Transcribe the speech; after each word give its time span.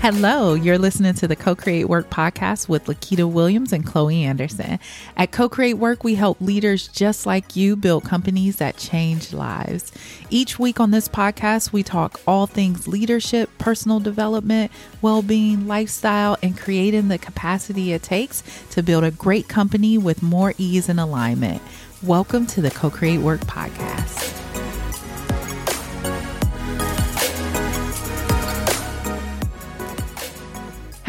Hello, 0.00 0.54
you're 0.54 0.78
listening 0.78 1.12
to 1.12 1.28
the 1.28 1.36
Co 1.36 1.54
Create 1.54 1.84
Work 1.84 2.08
podcast 2.08 2.70
with 2.70 2.86
La'Kita 2.86 3.30
Williams 3.30 3.70
and 3.70 3.84
Chloe 3.84 4.24
Anderson. 4.24 4.78
At 5.14 5.30
Co 5.30 5.46
Create 5.46 5.74
Work, 5.74 6.02
we 6.02 6.14
help 6.14 6.40
leaders 6.40 6.88
just 6.88 7.26
like 7.26 7.54
you 7.54 7.76
build 7.76 8.04
companies 8.04 8.56
that 8.56 8.78
change 8.78 9.34
lives. 9.34 9.92
Each 10.30 10.58
week 10.58 10.80
on 10.80 10.90
this 10.90 11.06
podcast, 11.06 11.74
we 11.74 11.82
talk 11.82 12.18
all 12.26 12.46
things 12.46 12.88
leadership, 12.88 13.50
personal 13.58 14.00
development, 14.00 14.72
well 15.02 15.20
being, 15.20 15.66
lifestyle, 15.66 16.38
and 16.42 16.56
creating 16.56 17.08
the 17.08 17.18
capacity 17.18 17.92
it 17.92 18.02
takes 18.02 18.42
to 18.70 18.82
build 18.82 19.04
a 19.04 19.10
great 19.10 19.48
company 19.48 19.98
with 19.98 20.22
more 20.22 20.54
ease 20.56 20.88
and 20.88 20.98
alignment. 20.98 21.60
Welcome 22.02 22.46
to 22.46 22.62
the 22.62 22.70
Co 22.70 22.88
Create 22.88 23.20
Work 23.20 23.40
podcast. 23.40 24.39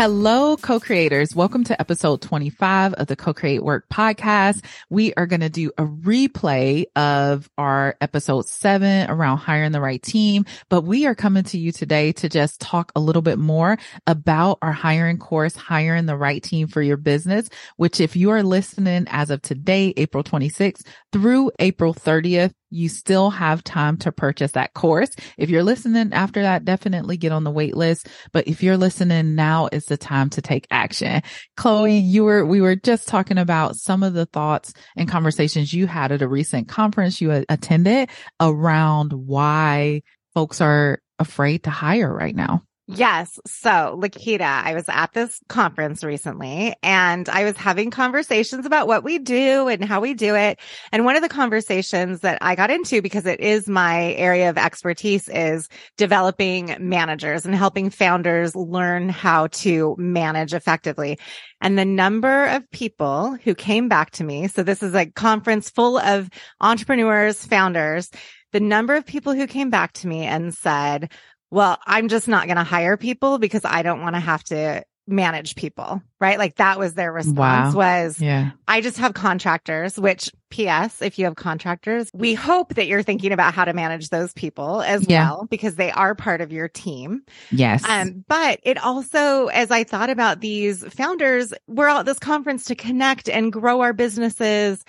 Hello, 0.01 0.57
co-creators. 0.57 1.35
Welcome 1.35 1.63
to 1.65 1.79
episode 1.79 2.23
25 2.23 2.95
of 2.95 3.05
the 3.05 3.15
Co-Create 3.15 3.63
Work 3.63 3.87
podcast. 3.87 4.65
We 4.89 5.13
are 5.13 5.27
going 5.27 5.41
to 5.41 5.49
do 5.49 5.69
a 5.77 5.83
replay 5.83 6.85
of 6.95 7.47
our 7.55 7.97
episode 8.01 8.47
seven 8.47 9.11
around 9.11 9.37
hiring 9.37 9.73
the 9.73 9.79
right 9.79 10.01
team, 10.01 10.45
but 10.69 10.81
we 10.81 11.05
are 11.05 11.13
coming 11.13 11.43
to 11.43 11.59
you 11.59 11.71
today 11.71 12.13
to 12.13 12.29
just 12.29 12.59
talk 12.59 12.91
a 12.95 12.99
little 12.99 13.21
bit 13.21 13.37
more 13.37 13.77
about 14.07 14.57
our 14.63 14.71
hiring 14.71 15.19
course, 15.19 15.55
hiring 15.55 16.07
the 16.07 16.17
right 16.17 16.41
team 16.41 16.67
for 16.67 16.81
your 16.81 16.97
business, 16.97 17.47
which 17.77 18.01
if 18.01 18.15
you 18.15 18.31
are 18.31 18.41
listening 18.41 19.05
as 19.07 19.29
of 19.29 19.43
today, 19.43 19.93
April 19.97 20.23
26th 20.23 20.83
through 21.13 21.51
April 21.59 21.93
30th, 21.93 22.53
you 22.71 22.89
still 22.89 23.29
have 23.29 23.63
time 23.63 23.97
to 23.97 24.11
purchase 24.11 24.53
that 24.53 24.73
course. 24.73 25.09
If 25.37 25.49
you're 25.49 25.63
listening 25.63 26.13
after 26.13 26.41
that, 26.41 26.65
definitely 26.65 27.17
get 27.17 27.31
on 27.31 27.43
the 27.43 27.51
wait 27.51 27.75
list. 27.75 28.07
But 28.31 28.47
if 28.47 28.63
you're 28.63 28.77
listening 28.77 29.35
now 29.35 29.69
is 29.71 29.85
the 29.85 29.97
time 29.97 30.29
to 30.31 30.41
take 30.41 30.65
action. 30.71 31.21
Chloe, 31.57 31.97
you 31.97 32.23
were, 32.23 32.45
we 32.45 32.61
were 32.61 32.75
just 32.75 33.07
talking 33.07 33.37
about 33.37 33.75
some 33.75 34.03
of 34.03 34.13
the 34.13 34.25
thoughts 34.25 34.73
and 34.95 35.09
conversations 35.09 35.73
you 35.73 35.85
had 35.85 36.11
at 36.11 36.21
a 36.21 36.27
recent 36.27 36.67
conference 36.67 37.21
you 37.21 37.43
attended 37.49 38.09
around 38.39 39.13
why 39.13 40.01
folks 40.33 40.61
are 40.61 40.99
afraid 41.19 41.63
to 41.65 41.69
hire 41.69 42.13
right 42.13 42.35
now. 42.35 42.63
Yes. 42.93 43.39
So, 43.47 43.97
La'Kita, 44.01 44.41
I 44.41 44.73
was 44.73 44.89
at 44.89 45.13
this 45.13 45.39
conference 45.47 46.03
recently 46.03 46.75
and 46.83 47.29
I 47.29 47.45
was 47.45 47.55
having 47.55 47.89
conversations 47.89 48.65
about 48.65 48.85
what 48.85 49.01
we 49.01 49.17
do 49.17 49.69
and 49.69 49.81
how 49.81 50.01
we 50.01 50.13
do 50.13 50.35
it. 50.35 50.59
And 50.91 51.05
one 51.05 51.15
of 51.15 51.21
the 51.21 51.29
conversations 51.29 52.19
that 52.19 52.39
I 52.41 52.55
got 52.55 52.69
into 52.69 53.01
because 53.01 53.25
it 53.25 53.39
is 53.39 53.69
my 53.69 54.13
area 54.15 54.49
of 54.49 54.57
expertise 54.57 55.29
is 55.29 55.69
developing 55.95 56.75
managers 56.79 57.45
and 57.45 57.55
helping 57.55 57.91
founders 57.91 58.57
learn 58.57 59.07
how 59.07 59.47
to 59.47 59.95
manage 59.97 60.53
effectively. 60.53 61.17
And 61.61 61.79
the 61.79 61.85
number 61.85 62.47
of 62.47 62.69
people 62.71 63.37
who 63.41 63.55
came 63.55 63.87
back 63.87 64.11
to 64.11 64.25
me. 64.25 64.49
So 64.49 64.63
this 64.63 64.83
is 64.83 64.95
a 64.95 65.05
conference 65.05 65.69
full 65.69 65.97
of 65.97 66.29
entrepreneurs, 66.59 67.45
founders. 67.45 68.09
The 68.51 68.59
number 68.59 68.95
of 68.95 69.05
people 69.05 69.33
who 69.33 69.47
came 69.47 69.69
back 69.69 69.93
to 69.93 70.09
me 70.09 70.23
and 70.23 70.53
said, 70.53 71.09
well, 71.51 71.77
I'm 71.85 72.07
just 72.07 72.27
not 72.27 72.47
going 72.47 72.57
to 72.57 72.63
hire 72.63 72.97
people 72.97 73.37
because 73.37 73.65
I 73.65 73.83
don't 73.83 74.01
want 74.01 74.15
to 74.15 74.21
have 74.21 74.43
to 74.45 74.83
manage 75.07 75.55
people, 75.55 76.01
right? 76.19 76.37
Like 76.37 76.55
that 76.55 76.79
was 76.79 76.93
their 76.93 77.11
response 77.11 77.75
wow. 77.75 78.03
was, 78.05 78.21
yeah. 78.21 78.51
I 78.67 78.81
just 78.81 78.97
have 78.97 79.13
contractors, 79.13 79.99
which 79.99 80.31
PS, 80.49 81.01
if 81.01 81.19
you 81.19 81.25
have 81.25 81.35
contractors, 81.35 82.09
we 82.13 82.33
hope 82.33 82.75
that 82.75 82.87
you're 82.87 83.03
thinking 83.03 83.31
about 83.31 83.53
how 83.53 83.65
to 83.65 83.73
manage 83.73 84.09
those 84.09 84.31
people 84.33 84.81
as 84.81 85.07
yeah. 85.07 85.25
well, 85.25 85.47
because 85.49 85.75
they 85.75 85.91
are 85.91 86.15
part 86.15 86.39
of 86.39 86.51
your 86.51 86.69
team. 86.69 87.23
Yes. 87.51 87.83
Um, 87.87 88.23
but 88.27 88.59
it 88.63 88.77
also, 88.77 89.47
as 89.47 89.71
I 89.71 89.83
thought 89.83 90.09
about 90.09 90.39
these 90.39 90.83
founders, 90.93 91.53
we're 91.67 91.89
all 91.89 91.99
at 91.99 92.05
this 92.05 92.19
conference 92.19 92.65
to 92.65 92.75
connect 92.75 93.27
and 93.27 93.51
grow 93.51 93.81
our 93.81 93.93
businesses. 93.93 94.83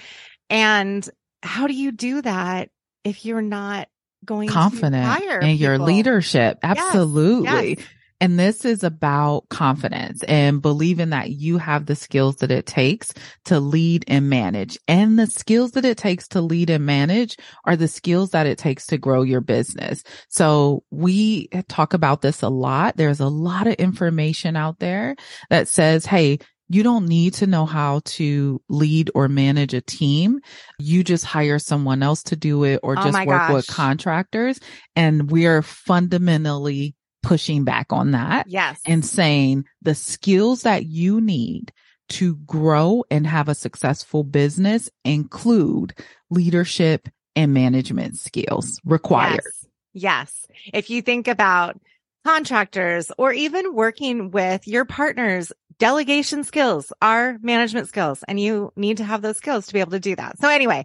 And 0.49 1.09
how 1.43 1.67
do 1.67 1.75
you 1.75 1.91
do 1.91 2.23
that 2.23 2.71
if 3.05 3.25
you're 3.25 3.43
not 3.43 3.89
going 4.25 4.49
confident 4.49 5.23
in 5.43 5.57
your 5.57 5.79
leadership. 5.79 6.59
Absolutely. 6.63 7.71
Yes, 7.71 7.79
yes. 7.79 7.89
And 8.23 8.39
this 8.39 8.65
is 8.65 8.85
about 8.85 9.49
confidence 9.49 10.23
and 10.23 10.63
believing 10.63 11.11
that 11.11 11.31
you 11.31 11.59
have 11.59 11.87
the 11.87 11.97
skills 11.97 12.37
that 12.37 12.53
it 12.53 12.67
takes 12.67 13.13
to 13.47 13.59
lead 13.59 14.05
and 14.07 14.31
manage. 14.31 14.79
And 14.87 15.19
the 15.19 15.27
skills 15.27 15.73
that 15.73 15.85
it 15.85 15.99
takes 15.99 16.29
to 16.29 16.41
lead 16.41 16.71
and 16.71 16.87
manage 16.87 17.37
are 17.65 17.75
the 17.75 17.89
skills 17.89 18.31
that 18.31 18.47
it 18.47 18.59
takes 18.59 18.87
to 18.87 18.97
grow 18.97 19.23
your 19.23 19.41
business. 19.41 20.05
So 20.29 20.85
we 20.93 21.49
talk 21.67 21.95
about 21.95 22.23
this 22.23 22.43
a 22.43 22.49
lot. 22.49 22.97
There's 22.97 23.19
a 23.19 23.27
lot 23.27 23.67
of 23.67 23.75
information 23.75 24.55
out 24.55 24.79
there 24.79 25.17
that 25.51 25.67
says, 25.67 26.07
Hey, 26.07 26.39
you 26.69 26.83
don't 26.83 27.07
need 27.07 27.35
to 27.35 27.47
know 27.47 27.67
how 27.67 28.01
to 28.05 28.61
lead 28.69 29.11
or 29.15 29.29
manage 29.29 29.75
a 29.75 29.81
team. 29.81 30.41
You 30.79 31.05
just 31.05 31.25
hire 31.25 31.59
someone 31.59 32.03
else 32.03 32.23
to 32.25 32.37
do 32.37 32.65
it 32.65 32.81
or 32.83 32.99
oh 32.99 33.03
just 33.03 33.27
work 33.27 33.39
gosh. 33.39 33.53
with 33.53 33.67
contractors. 33.67 34.59
And 34.97 35.31
we 35.31 35.47
are 35.47 35.63
fundamentally 35.63 36.95
pushing 37.23 37.65
back 37.65 37.87
on 37.91 38.13
that. 38.13 38.47
Yes. 38.49 38.81
And 38.87 39.05
saying 39.05 39.65
the 39.83 39.95
skills 39.95 40.63
that 40.63 40.87
you 40.87 41.21
need 41.21 41.73
to 42.11 42.37
grow 42.37 43.05
and 43.11 43.27
have 43.27 43.49
a 43.49 43.55
successful 43.55 44.25
business 44.25 44.91
include 45.05 45.95
leadership 46.31 47.09
and 47.37 47.55
management 47.55 48.19
skills 48.19 48.81
required. 48.85 49.41
Yes. 49.93 50.47
yes. 50.47 50.47
If 50.73 50.91
you 50.91 51.01
think 51.01 51.29
about 51.29 51.81
contractors 52.25 53.11
or 53.19 53.33
even 53.33 53.75
working 53.75 54.31
with 54.31 54.67
your 54.67 54.85
partners, 54.85 55.53
delegation 55.79 56.45
skills 56.45 56.93
are 57.03 57.39
management 57.43 57.89
skills 57.89 58.25
and 58.29 58.39
you 58.39 58.73
need 58.77 58.99
to 58.99 59.05
have 59.05 59.23
those 59.23 59.37
skills 59.37 59.67
to 59.67 59.73
be 59.73 59.81
able 59.81 59.93
to 59.93 60.01
do 60.01 60.17
that. 60.17 60.39
So 60.39 60.49
anyway, 60.49 60.85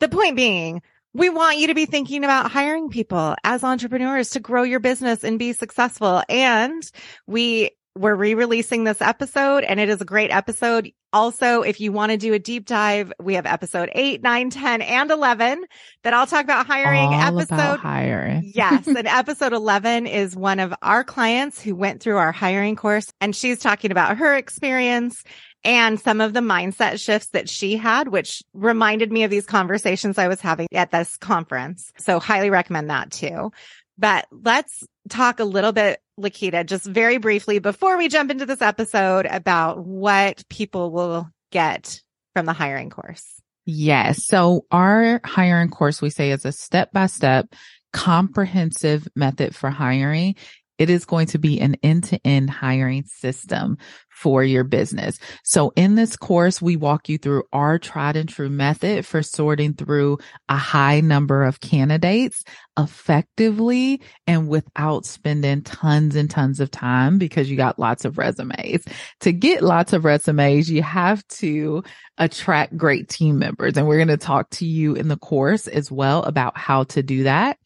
the 0.00 0.08
point 0.08 0.36
being, 0.36 0.82
we 1.12 1.28
want 1.28 1.58
you 1.58 1.66
to 1.68 1.74
be 1.74 1.86
thinking 1.86 2.22
about 2.24 2.50
hiring 2.50 2.88
people 2.88 3.34
as 3.42 3.64
entrepreneurs 3.64 4.30
to 4.30 4.40
grow 4.40 4.62
your 4.62 4.80
business 4.80 5.24
and 5.24 5.38
be 5.38 5.52
successful. 5.52 6.22
And 6.28 6.88
we 7.26 7.70
we're 7.96 8.14
re-releasing 8.14 8.84
this 8.84 9.02
episode 9.02 9.64
and 9.64 9.80
it 9.80 9.88
is 9.88 10.00
a 10.00 10.04
great 10.04 10.30
episode. 10.30 10.92
Also, 11.12 11.62
if 11.62 11.80
you 11.80 11.90
want 11.90 12.12
to 12.12 12.16
do 12.16 12.32
a 12.32 12.38
deep 12.38 12.66
dive, 12.66 13.12
we 13.20 13.34
have 13.34 13.46
episode 13.46 13.90
eight, 13.94 14.22
nine, 14.22 14.50
10, 14.50 14.80
and 14.80 15.10
11 15.10 15.64
that 16.04 16.14
I'll 16.14 16.26
talk 16.26 16.44
about 16.44 16.66
hiring 16.66 17.12
All 17.12 17.40
episode. 17.40 17.54
About 17.54 17.80
hiring. 17.80 18.52
yes. 18.54 18.86
And 18.86 18.96
episode 19.06 19.52
11 19.52 20.06
is 20.06 20.36
one 20.36 20.60
of 20.60 20.72
our 20.82 21.02
clients 21.02 21.60
who 21.60 21.74
went 21.74 22.00
through 22.00 22.16
our 22.16 22.32
hiring 22.32 22.76
course 22.76 23.12
and 23.20 23.34
she's 23.34 23.58
talking 23.58 23.90
about 23.90 24.18
her 24.18 24.36
experience 24.36 25.24
and 25.64 26.00
some 26.00 26.20
of 26.20 26.32
the 26.32 26.40
mindset 26.40 27.00
shifts 27.00 27.28
that 27.28 27.48
she 27.48 27.76
had, 27.76 28.08
which 28.08 28.42
reminded 28.54 29.12
me 29.12 29.24
of 29.24 29.30
these 29.30 29.46
conversations 29.46 30.18
I 30.18 30.28
was 30.28 30.40
having 30.40 30.66
at 30.72 30.90
this 30.90 31.16
conference. 31.16 31.92
So 31.98 32.18
highly 32.20 32.50
recommend 32.50 32.90
that 32.90 33.10
too. 33.10 33.52
But 33.98 34.26
let's 34.30 34.86
talk 35.10 35.40
a 35.40 35.44
little 35.44 35.72
bit, 35.72 36.00
La'Kita, 36.18 36.64
just 36.64 36.86
very 36.86 37.18
briefly 37.18 37.58
before 37.58 37.98
we 37.98 38.08
jump 38.08 38.30
into 38.30 38.46
this 38.46 38.62
episode 38.62 39.26
about 39.26 39.84
what 39.84 40.48
people 40.48 40.90
will 40.90 41.28
get 41.50 42.00
from 42.34 42.46
the 42.46 42.52
hiring 42.54 42.88
course. 42.88 43.24
Yes. 43.66 44.24
So 44.24 44.64
our 44.70 45.20
hiring 45.24 45.68
course, 45.68 46.00
we 46.00 46.10
say 46.10 46.30
is 46.30 46.44
a 46.46 46.52
step 46.52 46.92
by 46.92 47.06
step 47.06 47.54
comprehensive 47.92 49.06
method 49.14 49.54
for 49.54 49.68
hiring. 49.70 50.36
It 50.80 50.88
is 50.88 51.04
going 51.04 51.26
to 51.28 51.38
be 51.38 51.60
an 51.60 51.76
end 51.82 52.04
to 52.04 52.18
end 52.26 52.48
hiring 52.48 53.04
system 53.04 53.76
for 54.08 54.42
your 54.42 54.64
business. 54.64 55.18
So 55.44 55.72
in 55.76 55.94
this 55.94 56.16
course, 56.16 56.60
we 56.60 56.76
walk 56.76 57.10
you 57.10 57.18
through 57.18 57.44
our 57.52 57.78
tried 57.78 58.16
and 58.16 58.28
true 58.28 58.48
method 58.48 59.04
for 59.04 59.22
sorting 59.22 59.74
through 59.74 60.18
a 60.48 60.56
high 60.56 61.00
number 61.00 61.44
of 61.44 61.60
candidates 61.60 62.42
effectively 62.78 64.00
and 64.26 64.48
without 64.48 65.04
spending 65.04 65.62
tons 65.62 66.16
and 66.16 66.30
tons 66.30 66.60
of 66.60 66.70
time 66.70 67.18
because 67.18 67.50
you 67.50 67.58
got 67.58 67.78
lots 67.78 68.06
of 68.06 68.16
resumes. 68.16 68.82
To 69.20 69.32
get 69.32 69.62
lots 69.62 69.92
of 69.92 70.06
resumes, 70.06 70.70
you 70.70 70.82
have 70.82 71.26
to 71.28 71.84
attract 72.16 72.76
great 72.76 73.10
team 73.10 73.38
members. 73.38 73.76
And 73.76 73.86
we're 73.86 73.98
going 73.98 74.08
to 74.08 74.16
talk 74.16 74.48
to 74.50 74.66
you 74.66 74.94
in 74.94 75.08
the 75.08 75.18
course 75.18 75.66
as 75.66 75.90
well 75.90 76.22
about 76.22 76.56
how 76.56 76.84
to 76.84 77.02
do 77.02 77.24
that. 77.24 77.58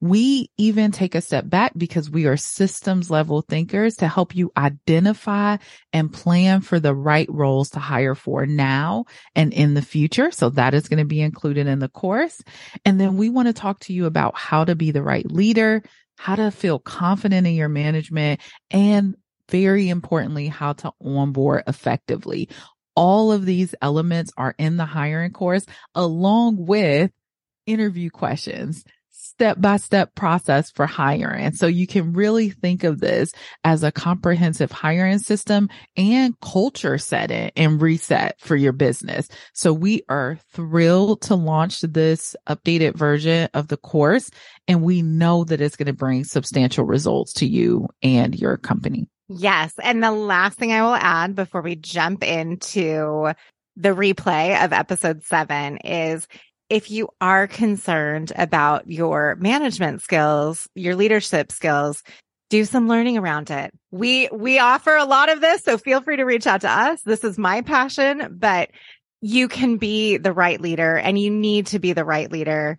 We 0.00 0.50
even 0.56 0.92
take 0.92 1.14
a 1.14 1.20
step 1.20 1.46
back 1.48 1.72
because 1.76 2.10
we 2.10 2.24
are 2.24 2.38
systems 2.38 3.10
level 3.10 3.42
thinkers 3.42 3.96
to 3.96 4.08
help 4.08 4.34
you 4.34 4.50
identify 4.56 5.58
and 5.92 6.12
plan 6.12 6.62
for 6.62 6.80
the 6.80 6.94
right 6.94 7.28
roles 7.30 7.70
to 7.70 7.80
hire 7.80 8.14
for 8.14 8.46
now 8.46 9.04
and 9.34 9.52
in 9.52 9.74
the 9.74 9.82
future. 9.82 10.30
So 10.30 10.48
that 10.50 10.72
is 10.72 10.88
going 10.88 11.00
to 11.00 11.04
be 11.04 11.20
included 11.20 11.66
in 11.66 11.80
the 11.80 11.88
course. 11.88 12.40
And 12.86 12.98
then 12.98 13.18
we 13.18 13.28
want 13.28 13.48
to 13.48 13.52
talk 13.52 13.80
to 13.80 13.92
you 13.92 14.06
about 14.06 14.38
how 14.38 14.64
to 14.64 14.74
be 14.74 14.90
the 14.90 15.02
right 15.02 15.30
leader, 15.30 15.82
how 16.16 16.34
to 16.36 16.50
feel 16.50 16.78
confident 16.78 17.46
in 17.46 17.54
your 17.54 17.68
management 17.68 18.40
and 18.70 19.16
very 19.50 19.90
importantly, 19.90 20.48
how 20.48 20.72
to 20.74 20.92
onboard 21.04 21.64
effectively. 21.66 22.48
All 22.96 23.32
of 23.32 23.44
these 23.44 23.74
elements 23.82 24.32
are 24.38 24.54
in 24.56 24.78
the 24.78 24.86
hiring 24.86 25.32
course 25.32 25.66
along 25.94 26.64
with 26.64 27.10
interview 27.66 28.10
questions 28.10 28.82
step 29.20 29.60
by 29.60 29.76
step 29.76 30.14
process 30.14 30.70
for 30.70 30.86
hiring. 30.86 31.52
So 31.52 31.66
you 31.66 31.86
can 31.86 32.12
really 32.12 32.50
think 32.50 32.84
of 32.84 33.00
this 33.00 33.32
as 33.64 33.82
a 33.82 33.92
comprehensive 33.92 34.72
hiring 34.72 35.18
system 35.18 35.68
and 35.96 36.38
culture 36.40 36.98
setting 36.98 37.50
and 37.56 37.80
reset 37.80 38.40
for 38.40 38.56
your 38.56 38.72
business. 38.72 39.28
So 39.52 39.72
we 39.72 40.02
are 40.08 40.38
thrilled 40.52 41.22
to 41.22 41.34
launch 41.34 41.80
this 41.82 42.34
updated 42.48 42.96
version 42.96 43.48
of 43.54 43.68
the 43.68 43.76
course 43.76 44.30
and 44.66 44.82
we 44.82 45.02
know 45.02 45.44
that 45.44 45.60
it's 45.60 45.76
going 45.76 45.86
to 45.86 45.92
bring 45.92 46.24
substantial 46.24 46.84
results 46.84 47.34
to 47.34 47.46
you 47.46 47.88
and 48.02 48.34
your 48.38 48.56
company. 48.56 49.08
Yes. 49.28 49.74
And 49.82 50.02
the 50.02 50.10
last 50.10 50.58
thing 50.58 50.72
I 50.72 50.82
will 50.82 50.94
add 50.94 51.34
before 51.34 51.60
we 51.60 51.76
jump 51.76 52.24
into 52.24 53.32
the 53.76 53.90
replay 53.90 54.62
of 54.64 54.72
episode 54.72 55.22
seven 55.24 55.78
is 55.78 56.26
if 56.70 56.90
you 56.90 57.08
are 57.20 57.48
concerned 57.48 58.32
about 58.36 58.88
your 58.88 59.36
management 59.36 60.02
skills, 60.02 60.68
your 60.74 60.94
leadership 60.94 61.50
skills, 61.50 62.02
do 62.48 62.64
some 62.64 62.88
learning 62.88 63.18
around 63.18 63.50
it. 63.50 63.72
We, 63.90 64.28
we 64.32 64.60
offer 64.60 64.94
a 64.96 65.04
lot 65.04 65.30
of 65.30 65.40
this. 65.40 65.62
So 65.62 65.78
feel 65.78 66.00
free 66.00 66.16
to 66.16 66.24
reach 66.24 66.46
out 66.46 66.62
to 66.62 66.70
us. 66.70 67.02
This 67.02 67.24
is 67.24 67.36
my 67.36 67.62
passion, 67.62 68.36
but 68.38 68.70
you 69.20 69.48
can 69.48 69.76
be 69.76 70.16
the 70.16 70.32
right 70.32 70.60
leader 70.60 70.96
and 70.96 71.18
you 71.18 71.30
need 71.30 71.66
to 71.68 71.80
be 71.80 71.92
the 71.92 72.04
right 72.04 72.30
leader 72.30 72.78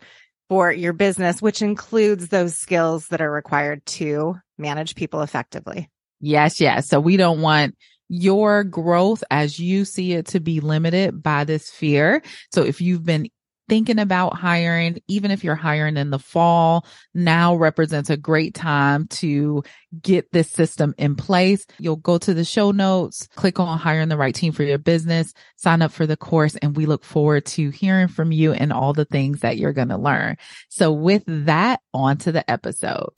for 0.49 0.71
your 0.71 0.93
business, 0.93 1.41
which 1.41 1.61
includes 1.61 2.29
those 2.29 2.57
skills 2.57 3.07
that 3.09 3.21
are 3.21 3.31
required 3.31 3.85
to 3.85 4.35
manage 4.57 4.95
people 4.95 5.21
effectively. 5.21 5.89
Yes. 6.19 6.59
Yes. 6.59 6.87
So 6.87 6.99
we 6.99 7.17
don't 7.17 7.41
want 7.41 7.75
your 8.09 8.63
growth 8.63 9.23
as 9.31 9.59
you 9.59 9.85
see 9.85 10.13
it 10.13 10.27
to 10.27 10.39
be 10.39 10.59
limited 10.59 11.23
by 11.23 11.45
this 11.45 11.69
fear. 11.69 12.21
So 12.53 12.63
if 12.63 12.81
you've 12.81 13.05
been 13.05 13.27
thinking 13.69 13.99
about 13.99 14.35
hiring, 14.35 15.01
even 15.07 15.31
if 15.31 15.43
you're 15.43 15.55
hiring 15.55 15.97
in 15.97 16.09
the 16.09 16.19
fall, 16.19 16.85
now 17.13 17.55
represents 17.55 18.09
a 18.09 18.17
great 18.17 18.53
time 18.53 19.07
to 19.07 19.63
get 20.01 20.31
this 20.31 20.49
system 20.49 20.93
in 20.97 21.15
place. 21.15 21.65
You'll 21.79 21.95
go 21.95 22.17
to 22.17 22.33
the 22.33 22.45
show 22.45 22.71
notes, 22.71 23.27
click 23.35 23.59
on 23.59 23.77
hiring 23.77 24.09
the 24.09 24.17
right 24.17 24.35
team 24.35 24.51
for 24.51 24.63
your 24.63 24.77
business, 24.77 25.33
sign 25.55 25.81
up 25.81 25.91
for 25.91 26.05
the 26.05 26.17
course, 26.17 26.55
and 26.57 26.75
we 26.75 26.85
look 26.85 27.03
forward 27.03 27.45
to 27.47 27.69
hearing 27.69 28.07
from 28.07 28.31
you 28.31 28.53
and 28.53 28.71
all 28.73 28.93
the 28.93 29.05
things 29.05 29.41
that 29.41 29.57
you're 29.57 29.73
going 29.73 29.89
to 29.89 29.97
learn. 29.97 30.37
So 30.69 30.91
with 30.91 31.23
that, 31.27 31.81
on 31.93 32.17
to 32.19 32.31
the 32.31 32.49
episode. 32.49 33.11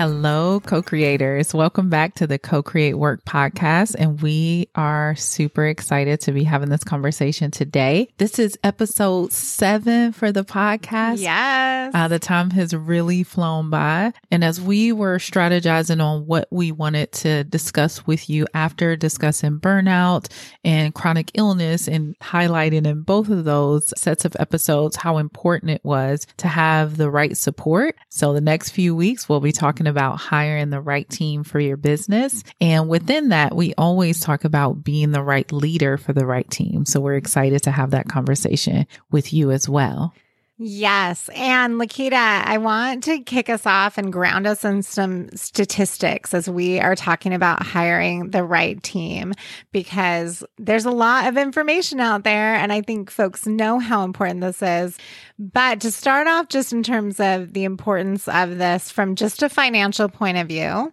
Hello, 0.00 0.60
co-creators. 0.60 1.52
Welcome 1.52 1.90
back 1.90 2.14
to 2.14 2.26
the 2.26 2.38
Co-Create 2.38 2.94
Work 2.94 3.22
podcast. 3.26 3.94
And 3.98 4.22
we 4.22 4.70
are 4.74 5.14
super 5.16 5.66
excited 5.66 6.22
to 6.22 6.32
be 6.32 6.42
having 6.42 6.70
this 6.70 6.82
conversation 6.82 7.50
today. 7.50 8.08
This 8.16 8.38
is 8.38 8.58
episode 8.64 9.30
seven 9.30 10.12
for 10.12 10.32
the 10.32 10.42
podcast. 10.42 11.18
Yes. 11.18 11.94
Uh, 11.94 12.08
the 12.08 12.18
time 12.18 12.48
has 12.52 12.72
really 12.72 13.24
flown 13.24 13.68
by. 13.68 14.14
And 14.30 14.42
as 14.42 14.58
we 14.58 14.90
were 14.90 15.18
strategizing 15.18 16.02
on 16.02 16.26
what 16.26 16.48
we 16.50 16.72
wanted 16.72 17.12
to 17.12 17.44
discuss 17.44 18.06
with 18.06 18.30
you 18.30 18.46
after 18.54 18.96
discussing 18.96 19.60
burnout 19.60 20.32
and 20.64 20.94
chronic 20.94 21.30
illness 21.34 21.88
and 21.88 22.18
highlighting 22.20 22.86
in 22.86 23.02
both 23.02 23.28
of 23.28 23.44
those 23.44 23.92
sets 24.00 24.24
of 24.24 24.34
episodes 24.40 24.96
how 24.96 25.18
important 25.18 25.72
it 25.72 25.84
was 25.84 26.26
to 26.38 26.48
have 26.48 26.96
the 26.96 27.10
right 27.10 27.36
support. 27.36 27.96
So 28.08 28.32
the 28.32 28.40
next 28.40 28.70
few 28.70 28.96
weeks, 28.96 29.28
we'll 29.28 29.40
be 29.40 29.52
talking 29.52 29.89
about 29.90 30.16
hiring 30.16 30.70
the 30.70 30.80
right 30.80 31.08
team 31.08 31.44
for 31.44 31.60
your 31.60 31.76
business. 31.76 32.42
And 32.60 32.88
within 32.88 33.28
that, 33.28 33.54
we 33.54 33.74
always 33.76 34.20
talk 34.20 34.44
about 34.44 34.82
being 34.82 35.12
the 35.12 35.22
right 35.22 35.50
leader 35.52 35.98
for 35.98 36.14
the 36.14 36.24
right 36.24 36.48
team. 36.50 36.86
So 36.86 37.00
we're 37.00 37.16
excited 37.16 37.62
to 37.64 37.70
have 37.70 37.90
that 37.90 38.08
conversation 38.08 38.86
with 39.10 39.32
you 39.34 39.50
as 39.50 39.68
well. 39.68 40.14
Yes. 40.62 41.30
And 41.34 41.80
La'Kita, 41.80 42.12
I 42.12 42.58
want 42.58 43.04
to 43.04 43.20
kick 43.20 43.48
us 43.48 43.64
off 43.64 43.96
and 43.96 44.12
ground 44.12 44.46
us 44.46 44.62
in 44.62 44.82
some 44.82 45.30
statistics 45.34 46.34
as 46.34 46.50
we 46.50 46.78
are 46.78 46.94
talking 46.94 47.32
about 47.32 47.62
hiring 47.62 48.28
the 48.28 48.44
right 48.44 48.80
team 48.82 49.32
because 49.72 50.44
there's 50.58 50.84
a 50.84 50.90
lot 50.90 51.28
of 51.28 51.38
information 51.38 51.98
out 51.98 52.24
there. 52.24 52.56
And 52.56 52.74
I 52.74 52.82
think 52.82 53.10
folks 53.10 53.46
know 53.46 53.78
how 53.78 54.04
important 54.04 54.42
this 54.42 54.60
is. 54.60 54.98
But 55.38 55.80
to 55.80 55.90
start 55.90 56.26
off, 56.26 56.50
just 56.50 56.74
in 56.74 56.82
terms 56.82 57.20
of 57.20 57.54
the 57.54 57.64
importance 57.64 58.28
of 58.28 58.58
this 58.58 58.90
from 58.90 59.14
just 59.14 59.42
a 59.42 59.48
financial 59.48 60.10
point 60.10 60.36
of 60.36 60.48
view, 60.48 60.92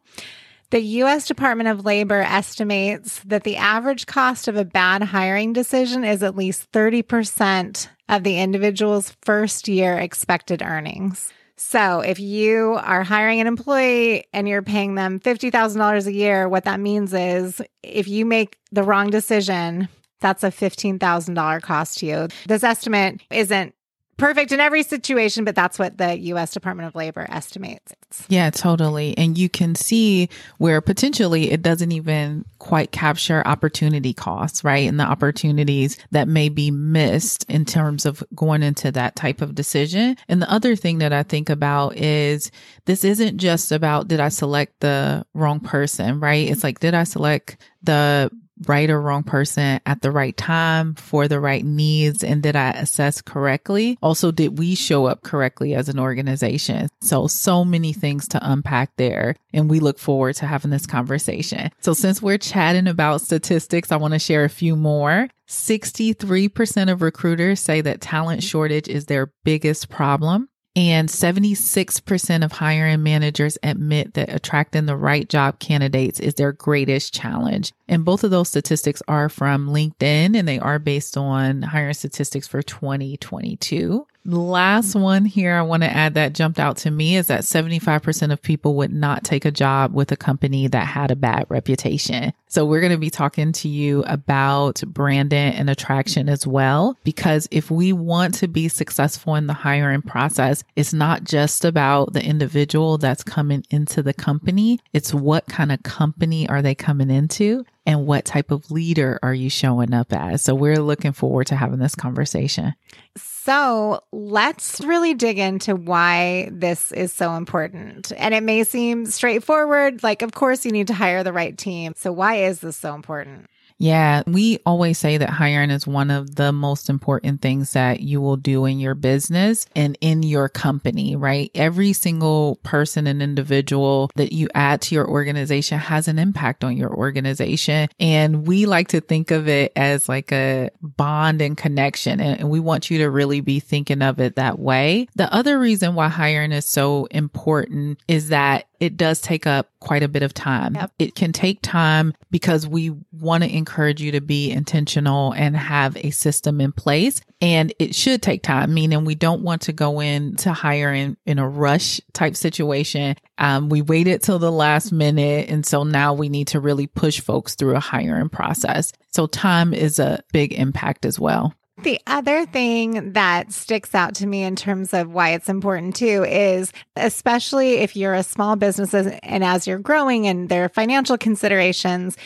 the 0.69 0.80
U.S. 0.80 1.28
Department 1.28 1.68
of 1.68 1.84
Labor 1.84 2.22
estimates 2.22 3.19
that 3.25 3.44
the 3.44 3.58
average 3.58 4.06
cost 4.06 4.48
of 4.48 4.56
a 4.56 4.64
bad 4.64 5.04
hiring 5.04 5.52
decision 5.52 6.06
is 6.06 6.24
at 6.24 6.38
least 6.38 6.72
30% 6.72 7.90
of 8.09 8.24
the 8.24 8.39
individual's 8.39 9.15
first 9.21 9.68
year 9.68 9.98
expected 9.98 10.62
earnings. 10.62 11.31
So 11.57 12.01
if 12.01 12.19
you 12.19 12.77
are 12.81 13.04
hiring 13.04 13.42
an 13.42 13.48
employee 13.48 14.25
and 14.31 14.48
you're 14.48 14.62
paying 14.62 14.94
them 14.94 15.19
$50,000 15.19 16.06
a 16.06 16.13
year, 16.13 16.48
what 16.48 16.65
that 16.65 16.80
means 16.80 17.13
is 17.13 17.62
if 17.81 18.07
you 18.07 18.25
make 18.25 18.57
the 18.71 18.83
wrong 18.83 19.09
decision, 19.09 19.89
that's 20.19 20.44
a 20.44 20.51
$15,000 20.51 21.62
cost 21.62 22.00
to 22.00 22.06
you. 22.06 22.27
This 22.48 22.63
estimate 22.63 23.21
isn't 23.31 23.74
perfect 24.18 24.52
in 24.52 24.60
every 24.60 24.84
situation, 24.84 25.46
but 25.46 25.56
that's 25.56 25.80
what 25.80 25.98
the 25.98 26.18
US 26.18 26.52
Department 26.52 26.88
of 26.88 26.96
Labor 26.96 27.25
estimates. 27.30 27.94
Yeah, 28.28 28.50
totally. 28.50 29.18
And 29.18 29.38
you 29.38 29.48
can 29.50 29.75
see 29.75 30.30
where 30.58 30.81
potentially 30.81 31.52
it 31.52 31.62
doesn't 31.62 31.92
even 31.92 32.44
quite 32.60 32.92
capture 32.92 33.46
opportunity 33.48 34.14
costs, 34.14 34.64
right? 34.64 34.88
And 34.88 35.00
the 35.00 35.04
opportunities 35.04 35.98
that 36.12 36.28
may 36.28 36.50
be 36.50 36.72
missed 36.72 37.46
in 37.50 37.64
terms 37.64 38.06
of 38.06 38.24
going 38.36 38.64
into 38.64 38.92
that 38.92 39.16
type 39.16 39.42
of 39.42 39.56
decision. 39.56 40.18
And 40.28 40.42
the 40.42 40.52
other 40.52 40.75
thing 40.75 40.98
that 41.00 41.14
I 41.14 41.24
think 41.24 41.50
about 41.50 41.96
is 41.96 42.52
this 42.86 43.04
isn't 43.04 43.38
just 43.38 43.72
about 43.72 44.08
did 44.08 44.19
I 44.19 44.30
select 44.30 44.80
the 44.80 45.25
wrong 45.34 45.60
person, 45.60 46.19
right? 46.19 46.50
It's 46.50 46.64
like, 46.64 46.80
did 46.80 46.94
I 46.94 47.04
select 47.04 47.58
the 47.84 48.31
right 48.65 48.89
or 48.89 49.01
wrong 49.01 49.24
person 49.24 49.80
at 49.86 50.01
the 50.01 50.12
right 50.12 50.36
time 50.36 50.95
for 50.95 51.27
the 51.27 51.39
right 51.39 51.63
needs? 51.63 52.24
And 52.24 52.42
did 52.42 52.56
I 52.56 52.71
assess 52.71 53.21
correctly? 53.21 53.98
Also, 54.01 54.31
did 54.31 54.57
we 54.57 54.75
show 54.75 55.06
up 55.06 55.24
correctly 55.24 55.75
as 55.75 55.89
an 55.89 56.00
organization? 56.00 56.89
So, 57.01 57.27
so 57.27 57.63
many 57.63 57.94
things 57.94 58.27
to 58.30 58.39
unpack 58.42 58.95
there. 58.98 59.36
And 59.54 59.69
we 59.69 59.80
look 59.80 60.00
forward 60.00 60.36
to 60.38 60.48
having 60.48 60.71
this 60.71 60.86
conversation. 60.86 61.71
So, 61.81 61.94
since 61.94 62.21
we're 62.21 62.38
chatting 62.38 62.88
about 62.88 63.21
statistics, 63.21 63.92
I 63.92 63.98
want 63.98 64.13
to 64.13 64.19
share 64.19 64.44
a 64.44 64.50
few 64.50 64.75
more. 64.75 65.30
63% 65.48 66.92
of 66.92 67.01
recruiters 67.01 67.59
say 67.59 67.81
that 67.81 68.02
talent 68.02 68.44
shortage 68.44 68.87
is 68.87 69.06
their 69.06 69.31
biggest 69.44 69.90
problem. 69.90 70.49
And 70.78 71.10
76% 71.10 72.46
of 72.46 72.52
hiring 72.52 73.02
managers 73.02 73.57
admit 73.64 74.14
that 74.14 74.31
attracting 74.31 74.86
the 74.86 74.96
right 74.96 75.28
job 75.28 75.57
candidates 75.57 76.19
is 76.19 76.36
their 76.36 76.52
greatest 76.52 77.16
challenge. 77.16 77.74
And 77.88 78.06
both 78.06 78.24
of 78.24 78.30
those 78.30 78.50
statistics 78.50 79.02
are 79.07 79.28
from 79.28 79.69
LinkedIn 79.69 80.38
and 80.38 80.48
they 80.48 80.60
are 80.60 80.78
based 80.78 81.18
on 81.18 81.64
hiring 81.64 81.96
statistics 81.96 82.48
for 82.48 82.62
2022. 82.62 84.06
Last 84.30 84.94
one 84.94 85.24
here 85.24 85.54
I 85.54 85.62
want 85.62 85.84
to 85.84 85.90
add 85.90 86.16
that 86.16 86.34
jumped 86.34 86.60
out 86.60 86.76
to 86.78 86.92
me 86.92 87.16
is 87.16 87.28
that 87.28 87.44
75% 87.44 88.34
of 88.34 88.42
people 88.42 88.76
would 88.76 88.92
not 88.92 89.24
take 89.24 89.46
a 89.46 89.52
job 89.52 89.94
with 89.94 90.12
a 90.12 90.18
company 90.18 90.68
that 90.68 90.86
had 90.86 91.12
a 91.12 91.16
bad 91.16 91.46
reputation. 91.48 92.34
So 92.50 92.66
we're 92.66 92.81
going 92.81 92.92
to 92.92 92.98
be 92.98 93.10
talking 93.10 93.54
to 93.54 93.69
you 93.69 94.04
about 94.04 94.81
branding 94.86 95.54
and 95.54 95.69
attraction 95.69 96.28
as 96.28 96.46
well, 96.46 96.98
because 97.06 97.48
if 97.52 97.72
we 97.72 97.94
want 97.94 98.34
to 98.36 98.50
be 98.50 98.68
successful 98.68 99.36
in 99.36 99.48
the 99.48 99.54
hiring 99.54 100.02
process, 100.02 100.62
it's 100.76 100.92
not 100.92 101.24
just 101.24 101.64
about 101.64 102.12
the 102.12 102.24
individual 102.24 102.98
that's 102.98 103.24
coming 103.24 103.64
into 103.69 104.04
the 104.04 104.14
company. 104.14 104.81
It's 104.92 105.14
what 105.14 105.46
kind 105.46 105.72
of 105.72 105.84
company 105.84 106.50
are 106.50 106.62
they 106.62 106.76
coming 106.76 107.10
into? 107.10 107.66
And 107.87 108.06
what 108.06 108.25
type 108.25 108.51
of 108.51 108.69
leader 108.69 109.17
are 109.23 109.33
you 109.33 109.49
showing 109.49 109.94
up 109.94 110.11
as? 110.11 110.41
So 110.41 110.53
we're 110.53 110.83
looking 110.83 111.13
forward 111.13 111.47
to 111.47 111.56
having 111.56 111.79
this 111.79 111.95
conversation. 111.95 112.75
So 113.15 114.01
let's 114.11 114.81
really 114.81 115.13
dig 115.13 115.39
into 115.39 115.73
why 115.73 116.49
this 116.51 116.91
is 116.91 117.13
so 117.13 117.35
important. 117.35 118.11
And 118.17 118.33
it 118.33 118.44
may 118.44 118.65
seem 118.65 119.06
straightforward, 119.06 120.03
like, 120.03 120.21
of 120.21 120.33
course, 120.33 120.65
you 120.65 120.71
need 120.71 120.87
to 120.87 120.94
hire 120.94 121.23
the 121.23 121.31
right 121.31 121.57
team. 121.57 121.94
So 121.95 122.11
why 122.11 122.35
is 122.35 122.59
this 122.59 122.75
so 122.75 122.94
important? 122.94 123.47
Yeah, 123.80 124.24
we 124.26 124.60
always 124.66 124.98
say 124.98 125.18
that 125.18 125.30
hiring 125.30 125.69
is 125.69 125.86
one 125.86 126.10
of 126.10 126.36
the 126.36 126.52
most 126.52 126.90
important 126.90 127.42
things 127.42 127.74
that 127.74 128.00
you 128.00 128.19
will 128.22 128.38
do 128.38 128.66
in 128.66 128.80
your 128.80 128.96
business 128.96 129.68
and 129.76 129.98
in 130.02 130.24
your 130.24 130.50
company, 130.50 131.16
right? 131.16 131.52
Every 131.54 131.94
single 131.94 132.56
person 132.64 133.06
and 133.06 133.22
individual 133.22 134.10
that 134.16 134.34
you 134.34 134.48
add 134.56 134.81
to 134.81 134.96
your 134.96 135.07
organization 135.07 135.78
has 135.78 136.07
an 136.07 136.18
impact 136.18 136.64
on 136.64 136.76
your 136.76 136.94
organization. 136.94 137.90
And 138.00 138.48
we 138.48 138.66
like 138.66 138.88
to 138.90 139.02
think 139.02 139.31
of 139.31 139.48
it 139.48 139.74
as 139.76 140.10
like 140.10 140.31
a 140.31 140.72
bond 140.81 141.42
and 141.42 141.56
connection. 141.56 142.19
And 142.19 142.50
we 142.50 142.60
want 142.60 142.90
you 142.90 142.98
to 143.00 143.10
really 143.10 143.42
be 143.42 143.60
thinking 143.60 144.02
of 144.02 144.19
it 144.19 144.36
that 144.36 144.57
way. 144.57 145.07
The 145.16 145.31
other 145.31 145.60
reason 145.60 145.94
why 145.94 146.07
hiring 146.07 146.52
is 146.52 146.68
so 146.68 147.06
important 147.12 148.00
is 148.07 148.30
that 148.30 148.67
it 148.80 148.98
does 148.98 149.22
take 149.22 149.48
up 149.48 149.69
quite 149.80 150.04
a 150.04 150.07
bit 150.07 150.24
of 150.24 150.34
time. 150.34 150.76
Yep. 150.76 150.92
It 151.00 151.16
can 151.16 151.34
take 151.34 151.62
time 151.62 152.14
because 152.31 152.68
we 152.68 152.94
want 153.12 153.44
to 153.44 153.56
encourage 153.56 154.02
you 154.02 154.12
to 154.12 154.22
be 154.22 154.52
intentional 154.52 155.34
and 155.34 155.56
have 155.56 155.98
a 155.98 156.12
system 156.12 156.62
in 156.62 156.72
place. 156.72 157.22
And 157.42 157.74
it 157.80 157.96
should 157.96 158.22
take 158.22 158.44
time, 158.44 158.74
meaning 158.74 159.06
we 159.06 159.16
don't 159.16 159.44
want 159.44 159.64
to 159.64 159.74
go 159.74 160.00
into 160.00 160.54
hiring 160.54 161.18
in 161.26 161.40
a 161.40 161.48
rush 161.48 162.02
type 162.14 162.36
situation. 162.36 163.16
Um, 163.38 163.69
we 163.69 163.81
waited 163.81 164.22
till 164.22 164.40
the 164.40 164.52
last 164.52 164.92
minute. 164.92 165.50
And 165.50 165.66
so 165.66 165.84
now 165.84 166.14
we 166.14 166.30
need 166.30 166.48
to 166.50 166.60
really 166.60 166.88
push 166.88 167.19
folks 167.19 167.56
through 167.56 167.76
a 167.76 167.80
hiring 167.80 168.30
process. 168.30 168.92
So 169.12 169.28
time 169.28 169.74
is 169.74 170.00
a 170.00 170.24
big 170.34 170.54
impact 170.54 171.06
as 171.06 171.19
well. 171.19 171.54
The 171.84 172.02
other 172.07 172.46
thing 172.48 173.14
that 173.14 173.52
sticks 173.52 173.94
out 173.94 174.16
to 174.16 174.26
me 174.26 174.44
in 174.44 174.56
terms 174.56 174.96
of 174.96 175.12
why 175.12 175.30
it's 175.30 175.48
important 175.48 175.96
too 175.96 176.26
is 176.28 176.74
especially 176.96 177.76
if 177.76 177.96
you're 177.96 178.16
a 178.16 178.24
small 178.24 178.56
business 178.56 178.96
and 178.96 179.44
as 179.44 179.68
you're 179.68 179.78
growing 179.78 180.26
and 180.26 180.50
there 180.50 180.66
are 180.66 180.69
financial 180.69 181.19
considerations, 181.19 182.18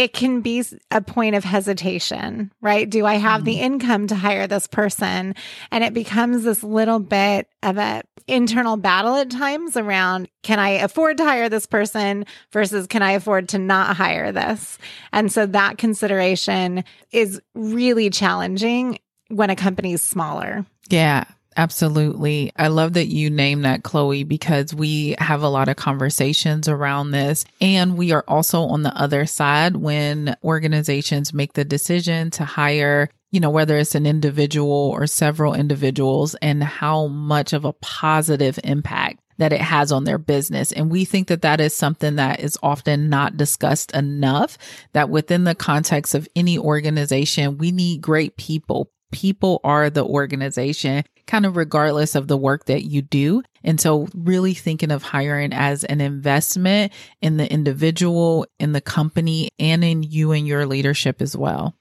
it 0.00 0.14
can 0.14 0.40
be 0.40 0.64
a 0.90 1.02
point 1.02 1.34
of 1.34 1.44
hesitation, 1.44 2.50
right? 2.62 2.88
Do 2.88 3.04
I 3.04 3.16
have 3.16 3.42
mm 3.42 3.44
the 3.44 3.60
income 3.60 4.06
to 4.06 4.14
hire 4.14 4.46
this 4.46 4.66
person? 4.66 5.34
And 5.70 5.84
it 5.84 5.92
becomes 5.92 6.44
this 6.44 6.62
little 6.62 7.00
bit 7.00 7.48
of 7.62 7.76
a 7.76 8.02
internal 8.26 8.76
battle 8.76 9.14
at 9.16 9.30
times 9.30 9.76
around 9.76 10.28
can 10.42 10.58
I 10.58 10.70
afford 10.70 11.18
to 11.18 11.24
hire 11.24 11.48
this 11.48 11.66
person 11.66 12.24
versus 12.52 12.86
can 12.86 13.02
I 13.02 13.12
afford 13.12 13.50
to 13.50 13.58
not 13.58 13.96
hire 13.96 14.32
this? 14.32 14.78
And 15.12 15.30
so 15.30 15.46
that 15.46 15.78
consideration 15.78 16.84
is 17.12 17.40
really 17.54 18.08
challenging 18.08 18.98
when 19.28 19.50
a 19.50 19.56
company 19.56 19.92
is 19.92 20.02
smaller. 20.02 20.64
Yeah. 20.88 21.24
Absolutely. 21.60 22.52
I 22.56 22.68
love 22.68 22.94
that 22.94 23.08
you 23.08 23.28
name 23.28 23.62
that, 23.62 23.82
Chloe, 23.82 24.24
because 24.24 24.74
we 24.74 25.14
have 25.18 25.42
a 25.42 25.48
lot 25.48 25.68
of 25.68 25.76
conversations 25.76 26.68
around 26.68 27.10
this. 27.10 27.44
And 27.60 27.98
we 27.98 28.12
are 28.12 28.24
also 28.26 28.62
on 28.62 28.82
the 28.82 28.96
other 28.96 29.26
side 29.26 29.76
when 29.76 30.38
organizations 30.42 31.34
make 31.34 31.52
the 31.52 31.66
decision 31.66 32.30
to 32.30 32.46
hire 32.46 33.10
you 33.30 33.38
know, 33.38 33.50
whether 33.50 33.76
it's 33.76 33.94
an 33.94 34.06
individual 34.06 34.72
or 34.72 35.06
several 35.06 35.54
individuals 35.54 36.34
and 36.42 36.64
how 36.64 37.06
much 37.06 37.52
of 37.52 37.64
a 37.64 37.74
positive 37.74 38.58
impact 38.64 39.20
that 39.36 39.52
it 39.52 39.60
has 39.60 39.92
on 39.92 40.02
their 40.02 40.18
business. 40.18 40.72
And 40.72 40.90
we 40.90 41.04
think 41.04 41.28
that 41.28 41.42
that 41.42 41.60
is 41.60 41.76
something 41.76 42.16
that 42.16 42.40
is 42.40 42.58
often 42.60 43.08
not 43.08 43.36
discussed 43.36 43.92
enough 43.92 44.58
that 44.94 45.10
within 45.10 45.44
the 45.44 45.54
context 45.54 46.16
of 46.16 46.26
any 46.34 46.58
organization, 46.58 47.58
we 47.58 47.70
need 47.70 48.00
great 48.00 48.36
people. 48.36 48.90
People 49.12 49.60
are 49.62 49.90
the 49.90 50.04
organization 50.04 51.04
kind 51.30 51.46
of 51.46 51.56
regardless 51.56 52.16
of 52.16 52.26
the 52.26 52.36
work 52.36 52.64
that 52.64 52.82
you 52.82 53.02
do. 53.02 53.40
And 53.62 53.80
so 53.80 54.08
really 54.14 54.52
thinking 54.52 54.90
of 54.90 55.04
hiring 55.04 55.52
as 55.52 55.84
an 55.84 56.00
investment 56.00 56.92
in 57.22 57.36
the 57.36 57.50
individual, 57.50 58.46
in 58.58 58.72
the 58.72 58.80
company, 58.80 59.48
and 59.58 59.84
in 59.84 60.02
you 60.02 60.32
and 60.32 60.46
your 60.46 60.66
leadership 60.66 61.22
as 61.22 61.36
well. 61.36 61.76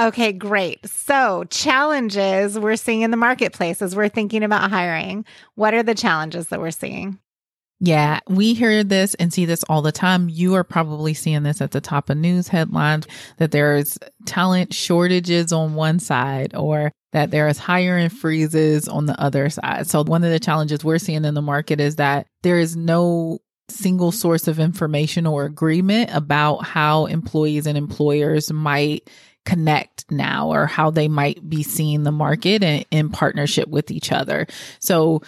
Okay, 0.00 0.32
great. 0.32 0.88
So, 0.88 1.44
challenges 1.50 2.58
we're 2.58 2.76
seeing 2.76 3.02
in 3.02 3.10
the 3.10 3.16
marketplace 3.16 3.82
as 3.82 3.94
we're 3.94 4.08
thinking 4.08 4.42
about 4.42 4.70
hiring. 4.70 5.24
What 5.54 5.74
are 5.74 5.82
the 5.82 5.94
challenges 5.94 6.48
that 6.48 6.60
we're 6.60 6.70
seeing? 6.70 7.18
Yeah, 7.84 8.20
we 8.28 8.54
hear 8.54 8.84
this 8.84 9.14
and 9.14 9.32
see 9.32 9.44
this 9.44 9.64
all 9.64 9.82
the 9.82 9.90
time. 9.90 10.28
You 10.28 10.54
are 10.54 10.62
probably 10.62 11.14
seeing 11.14 11.42
this 11.42 11.60
at 11.60 11.72
the 11.72 11.80
top 11.80 12.10
of 12.10 12.16
news 12.16 12.46
headlines 12.46 13.08
that 13.38 13.50
there's 13.50 13.98
talent 14.24 14.72
shortages 14.72 15.52
on 15.52 15.74
one 15.74 15.98
side 15.98 16.54
or 16.54 16.92
that 17.12 17.32
there 17.32 17.48
is 17.48 17.58
hiring 17.58 18.08
freezes 18.08 18.86
on 18.86 19.06
the 19.06 19.20
other 19.20 19.50
side. 19.50 19.88
So 19.88 20.04
one 20.04 20.22
of 20.22 20.30
the 20.30 20.38
challenges 20.38 20.84
we're 20.84 21.00
seeing 21.00 21.24
in 21.24 21.34
the 21.34 21.42
market 21.42 21.80
is 21.80 21.96
that 21.96 22.28
there 22.44 22.60
is 22.60 22.76
no 22.76 23.40
single 23.68 24.12
source 24.12 24.46
of 24.46 24.60
information 24.60 25.26
or 25.26 25.44
agreement 25.44 26.10
about 26.12 26.58
how 26.58 27.06
employees 27.06 27.66
and 27.66 27.76
employers 27.76 28.52
might 28.52 29.10
connect 29.44 30.08
now 30.08 30.52
or 30.52 30.66
how 30.66 30.92
they 30.92 31.08
might 31.08 31.50
be 31.50 31.64
seeing 31.64 32.04
the 32.04 32.12
market 32.12 32.62
in, 32.62 32.84
in 32.92 33.08
partnership 33.08 33.66
with 33.66 33.90
each 33.90 34.12
other. 34.12 34.46
So 34.78 35.22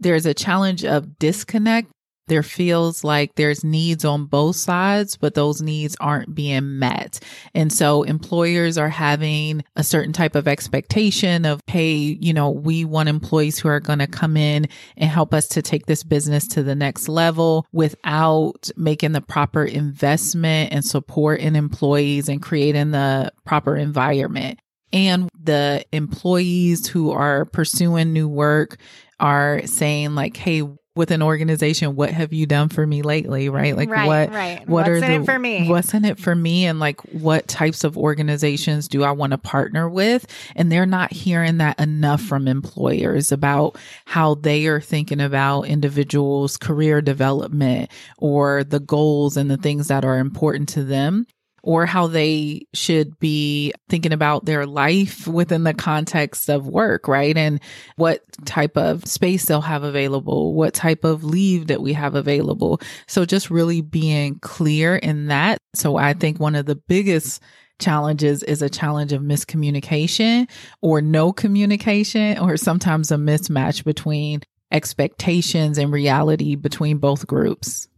there's 0.00 0.24
a 0.24 0.32
challenge 0.32 0.86
of 0.86 1.18
disconnect 1.18 1.90
there 2.28 2.42
feels 2.42 3.02
like 3.02 3.34
there's 3.34 3.64
needs 3.64 4.04
on 4.04 4.26
both 4.26 4.56
sides, 4.56 5.16
but 5.16 5.34
those 5.34 5.60
needs 5.60 5.96
aren't 6.00 6.34
being 6.34 6.78
met. 6.78 7.20
And 7.54 7.72
so 7.72 8.02
employers 8.02 8.78
are 8.78 8.88
having 8.88 9.64
a 9.76 9.84
certain 9.84 10.12
type 10.12 10.34
of 10.34 10.46
expectation 10.46 11.44
of, 11.44 11.60
hey, 11.66 11.94
you 11.94 12.32
know, 12.32 12.50
we 12.50 12.84
want 12.84 13.08
employees 13.08 13.58
who 13.58 13.68
are 13.68 13.80
going 13.80 13.98
to 13.98 14.06
come 14.06 14.36
in 14.36 14.68
and 14.96 15.10
help 15.10 15.34
us 15.34 15.48
to 15.48 15.62
take 15.62 15.86
this 15.86 16.04
business 16.04 16.46
to 16.48 16.62
the 16.62 16.74
next 16.74 17.08
level 17.08 17.66
without 17.72 18.70
making 18.76 19.12
the 19.12 19.20
proper 19.20 19.64
investment 19.64 20.72
and 20.72 20.84
support 20.84 21.40
in 21.40 21.56
employees 21.56 22.28
and 22.28 22.42
creating 22.42 22.92
the 22.92 23.32
proper 23.44 23.76
environment. 23.76 24.58
And 24.92 25.28
the 25.38 25.84
employees 25.92 26.86
who 26.86 27.10
are 27.10 27.44
pursuing 27.44 28.12
new 28.12 28.28
work 28.28 28.78
are 29.20 29.66
saying 29.66 30.14
like, 30.14 30.36
Hey, 30.36 30.62
with 30.98 31.12
an 31.12 31.22
organization, 31.22 31.94
what 31.94 32.10
have 32.10 32.32
you 32.32 32.44
done 32.44 32.68
for 32.68 32.84
me 32.84 33.02
lately? 33.02 33.48
Right. 33.48 33.76
Like 33.76 33.88
right, 33.88 34.06
what, 34.06 34.32
right. 34.32 34.58
what 34.68 34.68
what's 34.68 34.88
are 34.88 34.96
in 34.96 35.00
the, 35.00 35.12
it 35.12 35.24
for 35.24 35.38
me? 35.38 35.68
What's 35.68 35.94
in 35.94 36.04
it 36.04 36.18
for 36.18 36.34
me? 36.34 36.66
And 36.66 36.80
like 36.80 37.00
what 37.12 37.46
types 37.46 37.84
of 37.84 37.96
organizations 37.96 38.88
do 38.88 39.04
I 39.04 39.12
want 39.12 39.30
to 39.30 39.38
partner 39.38 39.88
with? 39.88 40.26
And 40.56 40.72
they're 40.72 40.86
not 40.86 41.12
hearing 41.12 41.58
that 41.58 41.78
enough 41.78 42.20
from 42.20 42.48
employers 42.48 43.30
about 43.30 43.78
how 44.06 44.34
they 44.34 44.66
are 44.66 44.80
thinking 44.80 45.20
about 45.20 45.62
individuals' 45.62 46.56
career 46.56 47.00
development 47.00 47.92
or 48.18 48.64
the 48.64 48.80
goals 48.80 49.36
and 49.36 49.48
the 49.48 49.56
things 49.56 49.86
that 49.88 50.04
are 50.04 50.18
important 50.18 50.68
to 50.70 50.82
them 50.82 51.28
or 51.68 51.84
how 51.84 52.06
they 52.06 52.66
should 52.72 53.18
be 53.18 53.74
thinking 53.90 54.14
about 54.14 54.46
their 54.46 54.64
life 54.64 55.28
within 55.28 55.64
the 55.64 55.74
context 55.74 56.48
of 56.48 56.66
work, 56.66 57.06
right? 57.06 57.36
And 57.36 57.60
what 57.96 58.22
type 58.46 58.78
of 58.78 59.04
space 59.04 59.44
they'll 59.44 59.60
have 59.60 59.82
available, 59.82 60.54
what 60.54 60.72
type 60.72 61.04
of 61.04 61.24
leave 61.24 61.66
that 61.66 61.82
we 61.82 61.92
have 61.92 62.14
available. 62.14 62.80
So 63.06 63.26
just 63.26 63.50
really 63.50 63.82
being 63.82 64.38
clear 64.38 64.96
in 64.96 65.26
that. 65.26 65.58
So 65.74 65.98
I 65.98 66.14
think 66.14 66.40
one 66.40 66.54
of 66.54 66.64
the 66.64 66.74
biggest 66.74 67.42
challenges 67.78 68.42
is 68.42 68.62
a 68.62 68.70
challenge 68.70 69.12
of 69.12 69.20
miscommunication 69.20 70.48
or 70.80 71.02
no 71.02 71.34
communication 71.34 72.38
or 72.38 72.56
sometimes 72.56 73.12
a 73.12 73.16
mismatch 73.16 73.84
between 73.84 74.40
expectations 74.72 75.76
and 75.76 75.92
reality 75.92 76.54
between 76.54 76.96
both 76.96 77.26
groups. 77.26 77.88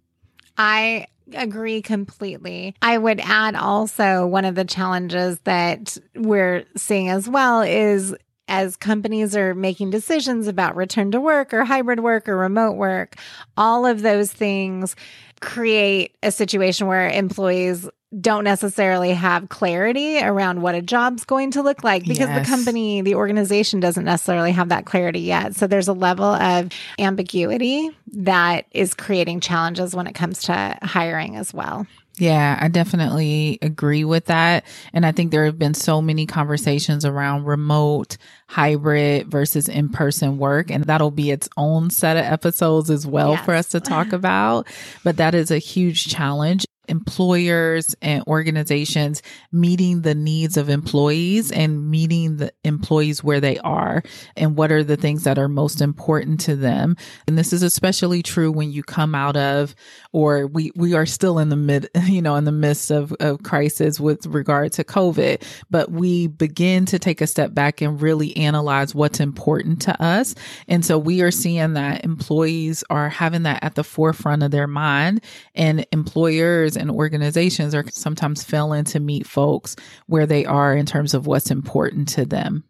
I 0.59 1.07
agree 1.35 1.83
completely. 1.83 2.75
I 2.83 2.99
would 2.99 3.21
add 3.21 3.55
also 3.55 4.27
one 4.27 4.45
of 4.45 4.55
the 4.55 4.65
challenges 4.65 5.39
that 5.41 5.97
we're 6.15 6.65
seeing 6.77 7.09
as 7.09 7.29
well 7.29 7.63
is 7.63 8.15
as 8.49 8.77
companies 8.77 9.37
are 9.37 9.55
making 9.55 9.91
decisions 9.91 10.49
about 10.49 10.75
return 10.75 11.13
to 11.13 11.21
work 11.21 11.55
or 11.55 11.65
hybrid 11.65 12.01
work 12.01 12.29
or 12.29 12.37
remote 12.37 12.73
work, 12.73 13.15
all 13.57 13.87
of 13.87 14.03
those 14.03 14.33
things 14.33 14.97
create 15.41 16.17
a 16.23 16.33
situation 16.33 16.89
where 16.89 17.09
employees 17.09 17.89
don't 18.19 18.43
necessarily 18.43 19.13
have 19.13 19.49
clarity 19.49 20.21
around 20.21 20.63
what 20.63 20.75
a 20.75 20.83
job's 20.83 21.25
going 21.25 21.53
to 21.53 21.63
look 21.63 21.85
like 21.85 22.03
because 22.03 22.29
yes. 22.29 22.45
the 22.45 22.51
company, 22.51 23.03
the 23.03 23.15
organization 23.15 23.79
doesn't 23.79 24.05
necessarily 24.05 24.51
have 24.51 24.71
that 24.71 24.85
clarity 24.85 25.21
yet. 25.21 25.55
So 25.55 25.69
there's 25.69 25.87
a 25.87 25.93
level 25.93 26.27
of 26.27 26.73
ambiguity 26.99 27.91
that 28.15 28.67
is 28.73 28.95
creating 28.95 29.41
challenges 29.41 29.95
when 29.95 30.09
it 30.09 30.15
comes 30.15 30.43
to 30.45 30.79
hiring 30.83 31.37
as 31.37 31.55
well. 31.55 31.87
Yeah, 32.19 32.59
I 32.61 32.69
definitely 32.69 33.59
agree 33.63 34.05
with 34.05 34.27
that. 34.27 34.67
And 34.93 35.07
I 35.07 35.13
think 35.13 35.31
there 35.31 35.47
have 35.47 35.59
been 35.59 35.73
so 35.73 36.03
many 36.03 36.27
conversations 36.27 37.07
around 37.07 37.45
remote, 37.45 38.19
hybrid 38.47 39.29
versus 39.29 39.69
in 39.69 39.89
person 39.89 40.37
work. 40.37 40.71
And 40.71 40.85
that'll 40.85 41.13
be 41.13 41.31
its 41.31 41.49
own 41.57 41.89
set 41.89 42.19
of 42.19 42.25
episodes 42.25 42.91
as 42.91 43.07
well 43.07 43.33
yes. 43.33 43.45
for 43.45 43.55
us 43.55 43.69
to 43.71 43.81
talk 43.81 44.13
about. 44.13 44.67
But 45.03 45.17
that 45.17 45.35
is 45.35 45.51
a 45.51 45.59
huge 45.59 46.09
challenge 46.09 46.67
employers 46.91 47.95
and 48.03 48.23
organizations 48.27 49.23
meeting 49.53 50.03
the 50.03 50.15
needs 50.15 50.57
of 50.57 50.69
employees 50.69 51.53
and 51.53 51.89
meeting 51.91 52.37
the 52.37 52.53
employees 52.65 53.23
where 53.23 53.41
they 53.41 53.59
are 53.59 54.03
and 54.37 54.57
what 54.57 54.73
are 54.73 54.83
the 54.83 54.97
things 54.97 55.25
that 55.25 55.39
are 55.39 55.49
most 55.49 55.81
important 55.81 56.41
to 56.41 56.57
them. 56.57 56.97
And 57.27 57.39
this 57.39 57.53
is 57.53 57.63
especially 57.63 58.23
true 58.23 58.51
when 58.51 58.73
you 58.73 58.83
come 58.83 59.15
out 59.15 59.37
of, 59.37 59.75
or 60.13 60.47
we, 60.47 60.73
we 60.75 60.95
are 60.95 61.07
still 61.07 61.39
in 61.39 61.49
the 61.49 61.57
mid, 61.57 61.89
you 62.05 62.21
know, 62.21 62.35
in 62.35 62.45
the 62.45 62.53
midst 62.53 62.91
of, 62.91 63.15
of 63.21 63.43
crisis 63.43 64.01
with 64.01 64.27
regard 64.27 64.73
to 64.73 64.85
COVID, 64.85 65.43
but 65.71 65.91
we 65.91 66.27
begin 66.27 66.87
to 66.87 66.99
take 66.99 67.21
a 67.21 67.27
step 67.27 67.55
back 67.55 67.81
and 67.81 68.03
really 68.03 68.37
analyze 68.37 68.95
what's 68.95 69.21
important 69.21 69.81
to 69.83 70.03
us. 70.03 70.35
And 70.67 70.85
so 70.85 70.99
we 70.99 71.23
are 71.23 71.31
seeing 71.31 71.75
that 71.75 72.05
employees 72.05 72.83
are 72.91 73.09
having 73.09 73.45
that 73.45 73.63
at 73.63 73.77
the 73.77 73.85
forefront 73.85 74.43
of 74.43 74.51
their 74.51 74.67
mind 74.67 75.23
and 75.55 75.87
employers 75.93 76.77
and 76.81 76.91
organizations 76.91 77.75
are 77.75 77.85
sometimes 77.91 78.43
failing 78.43 78.85
to 78.85 79.01
meet 79.01 79.27
folks 79.27 79.77
where 80.07 80.27
they 80.27 80.45
are 80.45 80.75
in 80.75 80.87
terms 80.87 81.15
of 81.15 81.27
what's 81.27 81.51
important 81.51 82.09
to 82.09 82.25
them. 82.25 82.65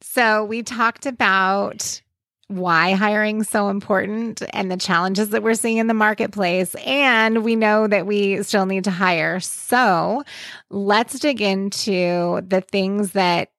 So 0.00 0.44
we 0.44 0.62
talked 0.62 1.06
about 1.06 2.02
why 2.48 2.92
hiring 2.92 3.42
is 3.42 3.48
so 3.48 3.68
important 3.68 4.42
and 4.54 4.70
the 4.70 4.76
challenges 4.76 5.30
that 5.30 5.42
we're 5.42 5.54
seeing 5.54 5.76
in 5.76 5.86
the 5.86 5.94
marketplace. 5.94 6.74
And 6.86 7.44
we 7.44 7.56
know 7.56 7.86
that 7.86 8.06
we 8.06 8.42
still 8.42 8.66
need 8.66 8.84
to 8.84 8.90
hire. 8.90 9.38
So 9.40 10.24
let's 10.70 11.18
dig 11.18 11.42
into 11.42 12.40
the 12.46 12.62
things 12.62 13.12
that 13.12 13.50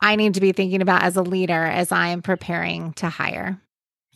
I 0.00 0.16
need 0.16 0.34
to 0.34 0.40
be 0.40 0.52
thinking 0.52 0.82
about 0.82 1.02
as 1.02 1.16
a 1.16 1.22
leader 1.22 1.64
as 1.64 1.92
I 1.92 2.08
am 2.08 2.22
preparing 2.22 2.92
to 2.94 3.08
hire. 3.08 3.60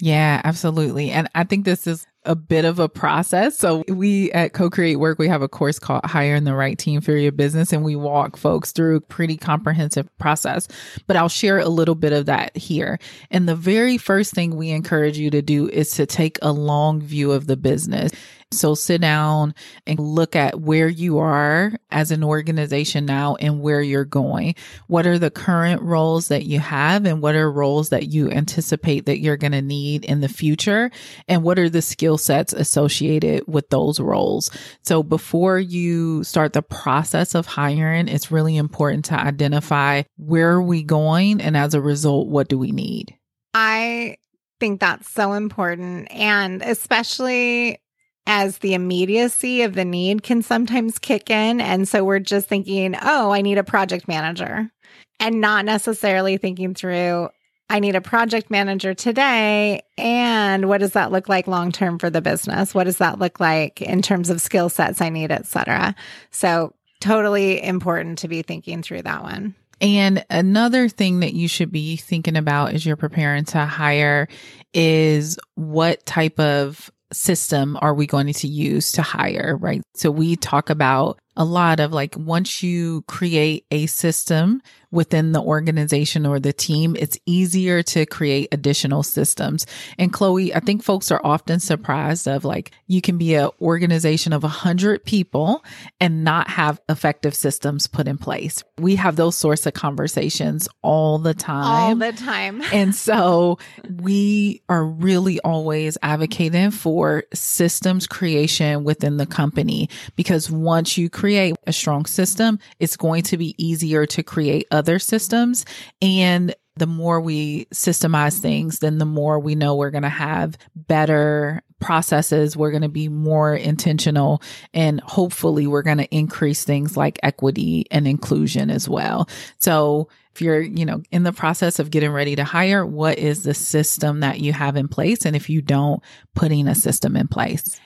Yeah, 0.01 0.41
absolutely. 0.45 1.11
And 1.11 1.29
I 1.35 1.45
think 1.45 1.65
this 1.65 1.87
is 1.87 2.07
a 2.29 2.37
bit 2.37 2.65
of 2.65 2.79
a 2.79 2.89
process. 2.89 3.59
So 3.59 3.83
we 3.89 4.31
at 4.33 4.53
Co-Create 4.53 4.97
Work, 4.97 5.19
we 5.19 5.29
have 5.29 5.43
a 5.43 5.49
course 5.49 5.79
called 5.79 6.05
Hiring 6.05 6.45
the 6.45 6.55
Right 6.55 6.79
Team 6.79 7.01
for 7.01 7.17
Your 7.17 7.33
Business 7.33 7.73
and 7.73 7.83
we 7.83 7.97
walk 7.97 8.37
folks 8.37 8.71
through 8.71 8.97
a 8.97 9.01
pretty 9.01 9.37
comprehensive 9.37 10.07
process. 10.19 10.69
But 11.07 11.17
I'll 11.17 11.31
share 11.31 11.59
a 11.59 11.69
little 11.69 11.95
bit 11.95 12.13
of 12.13 12.27
that 12.27 12.57
here. 12.57 12.99
And 13.31 13.49
the 13.49 13.57
very 13.57 13.97
first 13.97 14.35
thing 14.35 14.57
we 14.57 14.71
encourage 14.71 15.19
you 15.19 15.31
to 15.31 15.41
do 15.41 15.69
is 15.71 15.91
to 15.93 16.05
take 16.05 16.39
a 16.43 16.53
long 16.53 17.01
view 17.01 17.33
of 17.33 17.47
the 17.47 17.57
business. 17.57 18.13
So 18.51 18.75
sit 18.75 19.03
down 19.03 19.55
and 19.87 20.01
look 20.01 20.35
at 20.35 20.59
where 20.59 20.89
you 20.89 21.19
are 21.19 21.73
as 21.91 22.11
an 22.11 22.25
organization 22.25 23.05
now 23.05 23.35
and 23.35 23.61
where 23.61 23.83
you're 23.83 24.07
going. 24.07 24.55
What 24.87 25.07
are 25.07 25.19
the 25.19 25.31
current 25.31 25.83
roles 25.83 26.29
that 26.29 26.47
you 26.47 26.59
have 26.59 27.05
and 27.05 27.21
what 27.21 27.35
are 27.35 27.53
roles 27.53 27.91
that 27.91 28.09
you 28.09 28.31
anticipate 28.31 29.05
that 29.05 29.19
you're 29.19 29.37
going 29.37 29.53
to 29.53 29.61
need 29.61 30.07
in 30.07 30.23
the 30.23 30.31
future? 30.31 30.91
And 31.29 31.43
what 31.43 31.59
are 31.59 31.69
the 31.69 31.83
skill 31.83 32.17
sets 32.17 32.55
associated 32.55 33.45
with 33.47 33.69
those 33.69 34.01
roles? 34.01 34.51
So 34.83 35.03
before 35.03 35.59
you 35.59 36.25
start 36.25 36.55
the 36.55 36.63
process 36.63 37.35
of 37.35 37.45
hiring, 37.45 38.09
it's 38.09 38.31
really 38.31 38.57
important 38.57 39.05
to 39.07 39.15
identify 39.15 40.05
where 40.17 40.53
are 40.53 40.63
we 40.63 40.83
going? 40.83 41.43
And 41.43 41.55
as 41.55 41.75
a 41.75 41.83
result, 41.83 42.29
what 42.29 42.49
do 42.49 42.57
we 42.57 42.73
need? 42.73 43.15
I 43.53 44.17
think 44.59 44.81
that's 44.81 45.11
so 45.11 45.35
important. 45.35 46.11
And 46.11 46.63
especially 46.63 47.81
as 48.29 48.59
the 48.59 48.75
immediacy 48.75 49.63
of 49.63 49.75
the 49.75 49.87
need 49.87 50.23
can 50.23 50.43
sometimes 50.43 50.99
kick 50.99 51.31
in. 51.31 51.63
And 51.63 51.89
so 51.89 52.05
we're 52.05 52.19
just 52.19 52.47
thinking, 52.47 52.95
oh, 53.01 53.31
I 53.31 53.41
need 53.41 53.57
a 53.57 53.65
project 53.65 54.07
manager 54.07 54.71
and 55.19 55.41
not 55.41 55.65
necessarily 55.65 56.37
thinking 56.37 56.75
through, 56.75 57.31
I 57.71 57.81
need 57.81 57.97
a 57.97 58.03
project 58.03 58.51
manager 58.51 58.93
today. 58.93 59.81
And 59.97 60.69
what 60.69 60.79
does 60.79 60.93
that 60.93 61.11
look 61.11 61.29
like 61.29 61.47
long 61.47 61.73
term 61.73 61.99
for 61.99 62.11
the 62.11 62.21
business? 62.21 62.75
What 62.75 62.85
does 62.85 62.99
that 62.99 63.19
look 63.19 63.41
like 63.41 63.81
in 63.81 64.03
terms 64.03 64.29
of 64.29 64.43
skill 64.43 64.69
sets 64.69 65.01
I 65.01 65.09
need, 65.09 65.33
et 65.33 65.47
cetera? 65.47 65.95
So 66.31 66.75
totally 67.01 67.63
important 67.63 68.19
to 68.19 68.29
be 68.29 68.43
thinking 68.43 68.83
through 68.83 69.03
that 69.03 69.23
one. 69.23 69.55
And 69.81 70.25
another 70.29 70.89
thing 70.89 71.21
that 71.21 71.33
you 71.33 71.49
should 71.49 71.73
be 71.73 71.97
thinking 71.97 72.37
about 72.37 72.75
as 72.75 72.85
you're 72.85 72.97
preparing 72.97 73.45
to 73.47 73.65
hire 73.65 74.29
is 74.75 75.39
what 75.55 76.05
type 76.05 76.39
of 76.41 76.91
system 77.13 77.79
are 77.81 77.95
we 77.95 78.07
going 78.07 78.33
to 78.33 78.49
use 78.49 78.93
to 78.93 79.03
hire, 79.03 79.57
right? 79.59 79.83
So 79.95 80.11
we 80.11 80.37
talk 80.37 80.71
about 80.71 81.19
a 81.39 81.45
lot 81.45 81.81
of 81.81 81.93
like 81.93 82.17
once 82.19 82.63
you 82.63 83.03
create 83.03 83.65
a 83.71 83.87
system 83.87 84.61
within 84.91 85.33
the 85.33 85.41
organization 85.41 86.25
or 86.25 86.41
the 86.41 86.53
team, 86.53 86.97
it's 86.99 87.19
easier 87.27 87.83
to 87.83 88.07
create 88.07 88.49
additional 88.53 89.03
systems. 89.03 89.67
And 89.99 90.13
Chloe, 90.13 90.55
I 90.55 90.61
think 90.61 90.83
folks 90.83 91.11
are 91.11 91.21
often 91.23 91.61
surprised 91.61 92.27
of 92.27 92.45
like 92.45 92.73
you 92.87 93.03
can 93.03 93.19
be 93.19 93.35
an 93.35 93.51
organization 93.61 94.33
of 94.33 94.45
a 94.45 94.49
hundred 94.49 95.05
people 95.05 95.63
and 96.01 96.25
not 96.25 96.49
have 96.49 96.81
effective 96.89 97.35
systems 97.35 97.87
put 97.87 98.09
in 98.09 98.17
place. 98.17 98.65
We 98.79 98.97
have 98.97 99.17
those 99.17 99.37
sorts 99.37 99.67
of 99.67 99.75
conversations 99.75 100.69
all 100.83 101.19
the 101.19 101.35
time. 101.35 101.65
All 101.65 101.95
the 101.95 102.13
time. 102.13 102.63
and 102.73 102.95
so 102.95 103.59
we 104.01 104.63
are 104.69 104.85
really 104.85 105.39
always 105.41 105.99
advocating 106.03 106.71
for 106.71 107.25
systems 107.35 108.07
creation 108.07 108.85
within 108.85 109.19
the 109.19 109.27
company 109.27 109.91
because 110.17 110.51
once 110.51 110.97
you 110.97 111.11
create 111.11 111.28
a 111.37 111.55
strong 111.73 112.07
system, 112.07 112.59
it's 112.79 112.97
going 112.97 113.23
to 113.25 113.37
be 113.37 113.55
easier 113.59 114.07
to 114.07 114.23
create 114.23 114.67
other 114.71 114.99
systems. 114.99 115.65
And 116.01 116.55
the 116.77 116.87
more 116.87 117.21
we 117.21 117.67
systemize 117.67 118.39
things, 118.39 118.79
then 118.79 118.99
the 118.99 119.05
more 119.05 119.39
we 119.39 119.55
know 119.55 119.75
we're 119.75 119.91
going 119.91 120.03
to 120.03 120.09
have 120.09 120.57
better 120.75 121.63
processes. 121.81 122.57
We're 122.57 122.71
going 122.71 122.83
to 122.83 122.89
be 122.89 123.09
more 123.09 123.55
intentional 123.55 124.43
and 124.75 125.01
hopefully 125.01 125.67
we're 125.67 125.83
going 125.83 125.99
to 125.99 126.15
increase 126.15 126.65
things 126.65 126.97
like 126.97 127.21
equity 127.23 127.87
and 127.91 128.07
inclusion 128.07 128.71
as 128.71 128.89
well. 128.89 129.29
So 129.59 130.09
if 130.35 130.43
you're, 130.43 130.61
you 130.61 130.85
know, 130.85 131.03
in 131.11 131.25
the 131.25 131.33
process 131.33 131.79
of 131.79 131.91
getting 131.91 132.11
ready 132.11 132.37
to 132.37 132.45
hire, 132.45 132.87
what 132.87 133.19
is 133.19 133.43
the 133.43 133.55
system 133.55 134.21
that 134.21 134.41
you 134.41 134.53
have 134.53 134.77
in 134.77 134.89
place? 134.89 135.25
And 135.25 135.35
if 135.35 135.51
you 135.51 135.63
don't, 135.63 136.03
putting 136.35 136.69
a 136.69 136.75
system 136.75 137.17
in 137.17 137.29
place. 137.29 137.81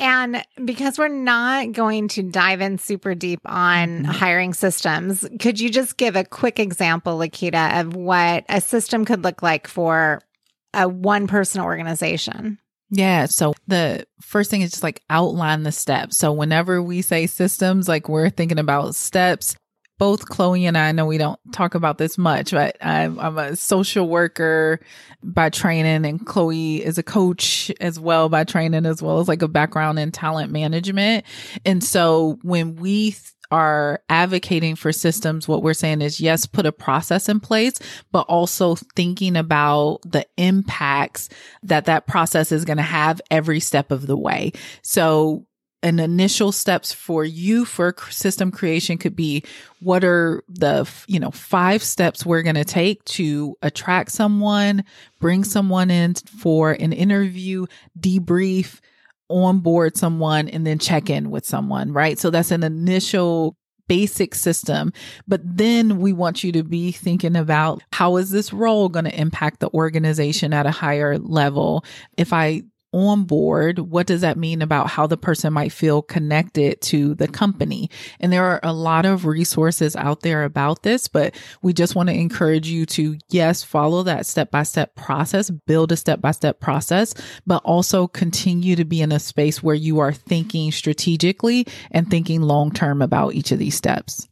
And 0.00 0.42
because 0.64 0.98
we're 0.98 1.08
not 1.08 1.72
going 1.72 2.08
to 2.08 2.22
dive 2.22 2.62
in 2.62 2.78
super 2.78 3.14
deep 3.14 3.40
on 3.44 3.88
mm-hmm. 3.88 4.04
hiring 4.06 4.54
systems, 4.54 5.28
could 5.38 5.60
you 5.60 5.68
just 5.68 5.98
give 5.98 6.16
a 6.16 6.24
quick 6.24 6.58
example, 6.58 7.18
La'Kita, 7.18 7.80
of 7.80 7.94
what 7.94 8.44
a 8.48 8.62
system 8.62 9.04
could 9.04 9.22
look 9.22 9.42
like 9.42 9.68
for 9.68 10.22
a 10.72 10.88
one 10.88 11.26
person 11.26 11.60
organization? 11.60 12.58
Yeah. 12.90 13.26
So 13.26 13.52
the 13.68 14.06
first 14.20 14.50
thing 14.50 14.62
is 14.62 14.70
just 14.70 14.82
like 14.82 15.02
outline 15.10 15.62
the 15.62 15.70
steps. 15.70 16.16
So 16.16 16.32
whenever 16.32 16.82
we 16.82 17.02
say 17.02 17.26
systems, 17.26 17.86
like 17.86 18.08
we're 18.08 18.30
thinking 18.30 18.58
about 18.58 18.94
steps 18.94 19.54
both 20.00 20.24
Chloe 20.24 20.64
and 20.64 20.78
I 20.78 20.92
know 20.92 21.04
we 21.04 21.18
don't 21.18 21.38
talk 21.52 21.74
about 21.74 21.98
this 21.98 22.16
much, 22.16 22.52
but 22.52 22.78
I'm, 22.80 23.20
I'm, 23.20 23.36
a 23.36 23.54
social 23.54 24.08
worker 24.08 24.80
by 25.22 25.50
training 25.50 26.06
and 26.06 26.26
Chloe 26.26 26.82
is 26.82 26.96
a 26.96 27.02
coach 27.02 27.70
as 27.82 28.00
well 28.00 28.30
by 28.30 28.44
training, 28.44 28.86
as 28.86 29.02
well 29.02 29.20
as 29.20 29.28
like 29.28 29.42
a 29.42 29.48
background 29.48 29.98
in 29.98 30.10
talent 30.10 30.50
management. 30.50 31.26
And 31.66 31.84
so 31.84 32.38
when 32.40 32.76
we 32.76 33.10
th- 33.10 33.22
are 33.50 34.00
advocating 34.08 34.74
for 34.74 34.90
systems, 34.90 35.46
what 35.46 35.62
we're 35.62 35.74
saying 35.74 36.00
is 36.00 36.18
yes, 36.18 36.46
put 36.46 36.64
a 36.64 36.72
process 36.72 37.28
in 37.28 37.38
place, 37.38 37.78
but 38.10 38.22
also 38.22 38.76
thinking 38.96 39.36
about 39.36 39.98
the 40.06 40.26
impacts 40.38 41.28
that 41.62 41.84
that 41.84 42.06
process 42.06 42.52
is 42.52 42.64
going 42.64 42.78
to 42.78 42.82
have 42.82 43.20
every 43.30 43.60
step 43.60 43.90
of 43.90 44.06
the 44.06 44.16
way. 44.16 44.52
So 44.80 45.44
an 45.82 45.98
initial 45.98 46.52
steps 46.52 46.92
for 46.92 47.24
you 47.24 47.64
for 47.64 47.94
system 48.10 48.50
creation 48.50 48.98
could 48.98 49.16
be 49.16 49.42
what 49.80 50.04
are 50.04 50.42
the 50.48 50.88
you 51.06 51.18
know 51.18 51.30
five 51.30 51.82
steps 51.82 52.26
we're 52.26 52.42
going 52.42 52.54
to 52.54 52.64
take 52.64 53.02
to 53.04 53.56
attract 53.62 54.10
someone 54.12 54.84
bring 55.20 55.42
someone 55.42 55.90
in 55.90 56.14
for 56.14 56.72
an 56.72 56.92
interview 56.92 57.64
debrief 57.98 58.80
onboard 59.30 59.96
someone 59.96 60.48
and 60.48 60.66
then 60.66 60.78
check 60.78 61.08
in 61.08 61.30
with 61.30 61.46
someone 61.46 61.92
right? 61.92 62.18
So 62.18 62.30
that's 62.30 62.50
an 62.50 62.62
initial 62.62 63.56
basic 63.90 64.36
system. 64.36 64.92
But 65.26 65.40
then 65.44 65.98
we 65.98 66.12
want 66.12 66.44
you 66.44 66.52
to 66.52 66.62
be 66.62 66.92
thinking 66.92 67.34
about 67.34 67.82
how 67.92 68.18
is 68.18 68.30
this 68.30 68.52
role 68.52 68.88
going 68.88 69.06
to 69.06 69.20
impact 69.20 69.58
the 69.58 69.68
organization 69.70 70.52
at 70.52 70.64
a 70.64 70.70
higher 70.70 71.18
level? 71.18 71.84
If 72.16 72.32
i 72.32 72.62
on 72.92 73.24
board, 73.24 73.78
what 73.78 74.06
does 74.06 74.22
that 74.22 74.36
mean 74.36 74.62
about 74.62 74.88
how 74.88 75.06
the 75.06 75.16
person 75.16 75.52
might 75.52 75.72
feel 75.72 76.02
connected 76.02 76.80
to 76.80 77.14
the 77.14 77.28
company? 77.28 77.90
And 78.18 78.32
there 78.32 78.44
are 78.44 78.60
a 78.62 78.72
lot 78.72 79.06
of 79.06 79.26
resources 79.26 79.94
out 79.94 80.20
there 80.20 80.44
about 80.44 80.82
this, 80.82 81.06
but 81.06 81.34
we 81.62 81.72
just 81.72 81.94
want 81.94 82.08
to 82.08 82.14
encourage 82.14 82.66
you 82.66 82.86
to, 82.86 83.16
yes, 83.28 83.62
follow 83.62 84.02
that 84.02 84.26
step 84.26 84.50
by 84.50 84.64
step 84.64 84.94
process, 84.96 85.50
build 85.50 85.92
a 85.92 85.96
step 85.96 86.20
by 86.20 86.32
step 86.32 86.60
process, 86.60 87.14
but 87.46 87.62
also 87.64 88.08
continue 88.08 88.74
to 88.76 88.84
be 88.84 89.00
in 89.00 89.12
a 89.12 89.20
space 89.20 89.62
where 89.62 89.74
you 89.74 90.00
are 90.00 90.12
thinking 90.12 90.72
strategically 90.72 91.66
and 91.90 92.10
thinking 92.10 92.42
long 92.42 92.72
term 92.72 93.02
about 93.02 93.34
each 93.34 93.52
of 93.52 93.58
these 93.58 93.76
steps 93.76 94.28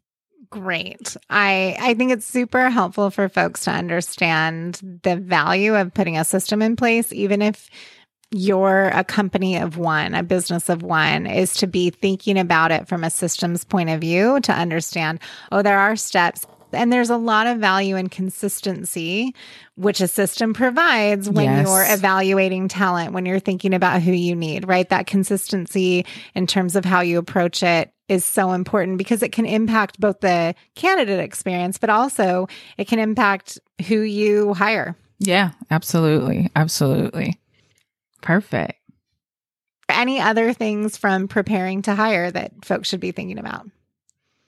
great. 0.51 1.17
I 1.29 1.77
I 1.79 1.95
think 1.95 2.13
it's 2.13 2.27
super 2.27 2.71
helpful 2.71 3.11
for 3.11 3.29
folks 3.29 3.65
to 3.65 3.71
understand 3.71 4.81
the 5.03 5.17
value 5.17 5.77
of 5.77 5.93
putting 5.93 6.17
a 6.17 6.25
system 6.25 6.63
in 6.63 6.77
place 6.77 7.13
even 7.13 7.43
if 7.43 7.69
you're 8.31 8.89
a 8.89 9.05
company 9.05 9.57
of 9.57 9.79
one, 9.79 10.15
a 10.15 10.23
business 10.23 10.69
of 10.69 10.83
one, 10.83 11.27
is 11.27 11.55
to 11.55 11.67
be 11.67 11.91
thinking 11.91 12.39
about 12.39 12.71
it 12.71 12.89
from 12.89 13.05
a 13.05 13.11
systems 13.11 13.65
point 13.65 13.91
of 13.91 14.01
view 14.01 14.41
to 14.41 14.53
understand, 14.53 15.21
oh, 15.51 15.63
there 15.63 15.79
are 15.79 15.97
steps. 15.97 16.47
And 16.71 16.93
there's 16.93 17.09
a 17.09 17.17
lot 17.17 17.47
of 17.47 17.59
value 17.59 17.97
in 17.97 18.11
consistency, 18.11 19.35
which 19.77 20.03
a 20.03 20.09
system 20.09 20.53
provides 20.53 21.31
when 21.31 21.47
yes. 21.47 21.67
you're 21.67 21.87
evaluating 21.89 22.69
talent, 22.69 23.15
when 23.15 23.25
you're 23.25 23.41
thinking 23.41 23.73
about 23.73 24.03
who 24.03 24.13
you 24.13 24.37
need, 24.37 24.69
right? 24.69 24.87
That 24.91 25.07
consistency 25.07 26.05
in 26.35 26.47
terms 26.47 26.77
of 26.77 26.85
how 26.85 27.01
you 27.01 27.17
approach 27.19 27.63
it 27.63 27.91
is 28.09 28.23
so 28.23 28.53
important 28.53 28.99
because 28.99 29.23
it 29.23 29.33
can 29.33 29.47
impact 29.47 29.99
both 29.99 30.21
the 30.21 30.55
candidate 30.75 31.21
experience, 31.21 31.79
but 31.79 31.89
also 31.89 32.49
it 32.77 32.87
can 32.87 32.99
impact 32.99 33.59
who 33.87 34.01
you 34.01 34.53
hire. 34.53 34.95
Yeah, 35.19 35.53
absolutely. 35.71 36.51
Absolutely. 36.55 37.39
Perfect. 38.21 38.75
Any 39.89 40.21
other 40.21 40.53
things 40.53 40.97
from 40.97 41.29
preparing 41.29 41.83
to 41.83 41.95
hire 41.95 42.31
that 42.31 42.65
folks 42.65 42.89
should 42.89 43.01
be 43.01 43.13
thinking 43.13 43.39
about? 43.39 43.67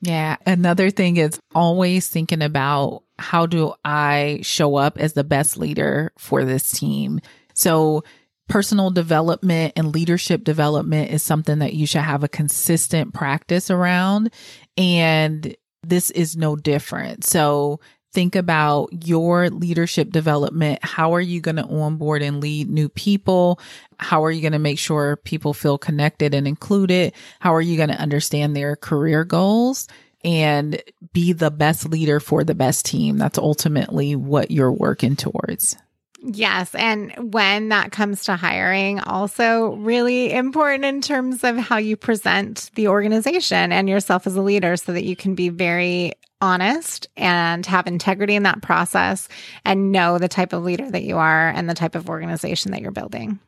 Yeah. 0.03 0.37
Another 0.47 0.91
thing 0.91 1.17
is 1.17 1.39
always 1.55 2.09
thinking 2.09 2.43
about 2.43 3.03
how 3.19 3.47
do 3.47 3.75
I 3.85 4.41
show 4.43 4.77
up 4.77 4.99
as 4.99 5.13
the 5.13 5.25
best 5.25 5.57
leader 5.57 6.13
for 6.19 6.45
this 6.45 6.71
team? 6.71 7.21
So 7.55 8.03
personal 8.49 8.91
development 8.91 9.75
and 9.77 9.95
leadership 9.95 10.45
development 10.45 11.11
is 11.11 11.23
something 11.23 11.61
that 11.61 11.75
you 11.75 11.87
should 11.87 12.01
have 12.01 12.25
a 12.25 12.29
consistent 12.29 13.15
practice 13.15 13.71
around. 13.71 14.33
And 14.77 15.55
this 15.83 16.11
is 16.11 16.37
no 16.37 16.57
different. 16.57 17.25
So 17.25 17.81
think 18.13 18.35
about 18.37 18.89
your 19.05 19.51
leadership 19.51 20.11
development. 20.11 20.81
How 20.83 21.15
are 21.15 21.21
you 21.21 21.41
going 21.41 21.57
to 21.57 21.65
onboard 21.65 22.23
and 22.23 22.41
lead 22.41 22.69
new 22.69 22.89
people? 22.89 23.61
How 23.99 24.25
are 24.25 24.31
you 24.31 24.41
going 24.41 24.53
to 24.53 24.59
make 24.59 24.79
sure 24.79 25.17
people 25.17 25.55
feel 25.55 25.79
connected 25.79 26.35
and 26.35 26.47
included? 26.47 27.13
How 27.39 27.55
are 27.55 27.61
you 27.61 27.77
going 27.77 27.91
to 27.91 28.01
understand 28.01 28.57
their 28.57 28.77
career 28.77 29.25
goals? 29.25 29.89
And 30.23 30.83
be 31.15 31.33
the 31.33 31.51
best 31.51 31.89
leader 31.89 32.21
for 32.21 32.45
the 32.45 32.55
best 32.55 32.85
team. 32.85 33.17
That's 33.17 33.39
ultimately 33.39 34.15
what 34.17 34.51
you're 34.51 34.73
working 34.73 35.17
towards. 35.17 35.77
Yes. 36.23 36.75
And 36.75 37.33
when 37.33 37.71
that 37.71 37.93
comes 37.93 38.25
to 38.25 38.37
hiring, 38.37 39.01
also 39.01 39.77
really 39.77 40.31
important 40.31 40.85
in 40.85 41.01
terms 41.01 41.43
of 41.45 41.57
how 41.57 41.79
you 41.79 41.97
present 41.97 42.71
the 42.75 42.89
organization 42.89 43.73
and 43.73 43.89
yourself 43.89 44.27
as 44.27 44.37
a 44.37 44.43
leader 44.43 44.77
so 44.77 44.93
that 44.93 45.05
you 45.05 45.17
can 45.17 45.35
be 45.35 45.49
very 45.49 46.13
honest 46.41 47.09
and 47.17 47.65
have 47.67 47.87
integrity 47.87 48.35
in 48.35 48.45
that 48.45 48.63
process 48.63 49.29
and 49.65 49.93
know 49.93 50.19
the 50.19 50.29
type 50.29 50.53
of 50.53 50.65
leader 50.65 50.91
that 50.91 51.03
you 51.03 51.19
are 51.19 51.49
and 51.51 51.69
the 51.69 51.75
type 51.75 51.95
of 51.95 52.09
organization 52.09 52.73
that 52.73 52.81
you're 52.81 52.91
building. 52.91 53.39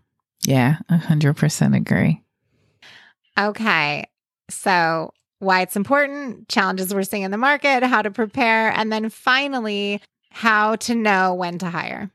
Yeah, 0.44 0.76
100% 0.90 1.76
agree. 1.76 2.22
Okay. 3.38 4.06
So, 4.50 5.12
why 5.38 5.62
it's 5.62 5.76
important, 5.76 6.48
challenges 6.48 6.94
we're 6.94 7.02
seeing 7.02 7.22
in 7.24 7.30
the 7.30 7.36
market, 7.36 7.82
how 7.82 8.02
to 8.02 8.10
prepare, 8.10 8.70
and 8.70 8.92
then 8.92 9.08
finally, 9.08 10.00
how 10.30 10.76
to 10.76 10.94
know 10.94 11.34
when 11.34 11.58
to 11.58 11.68
hire. 11.68 12.10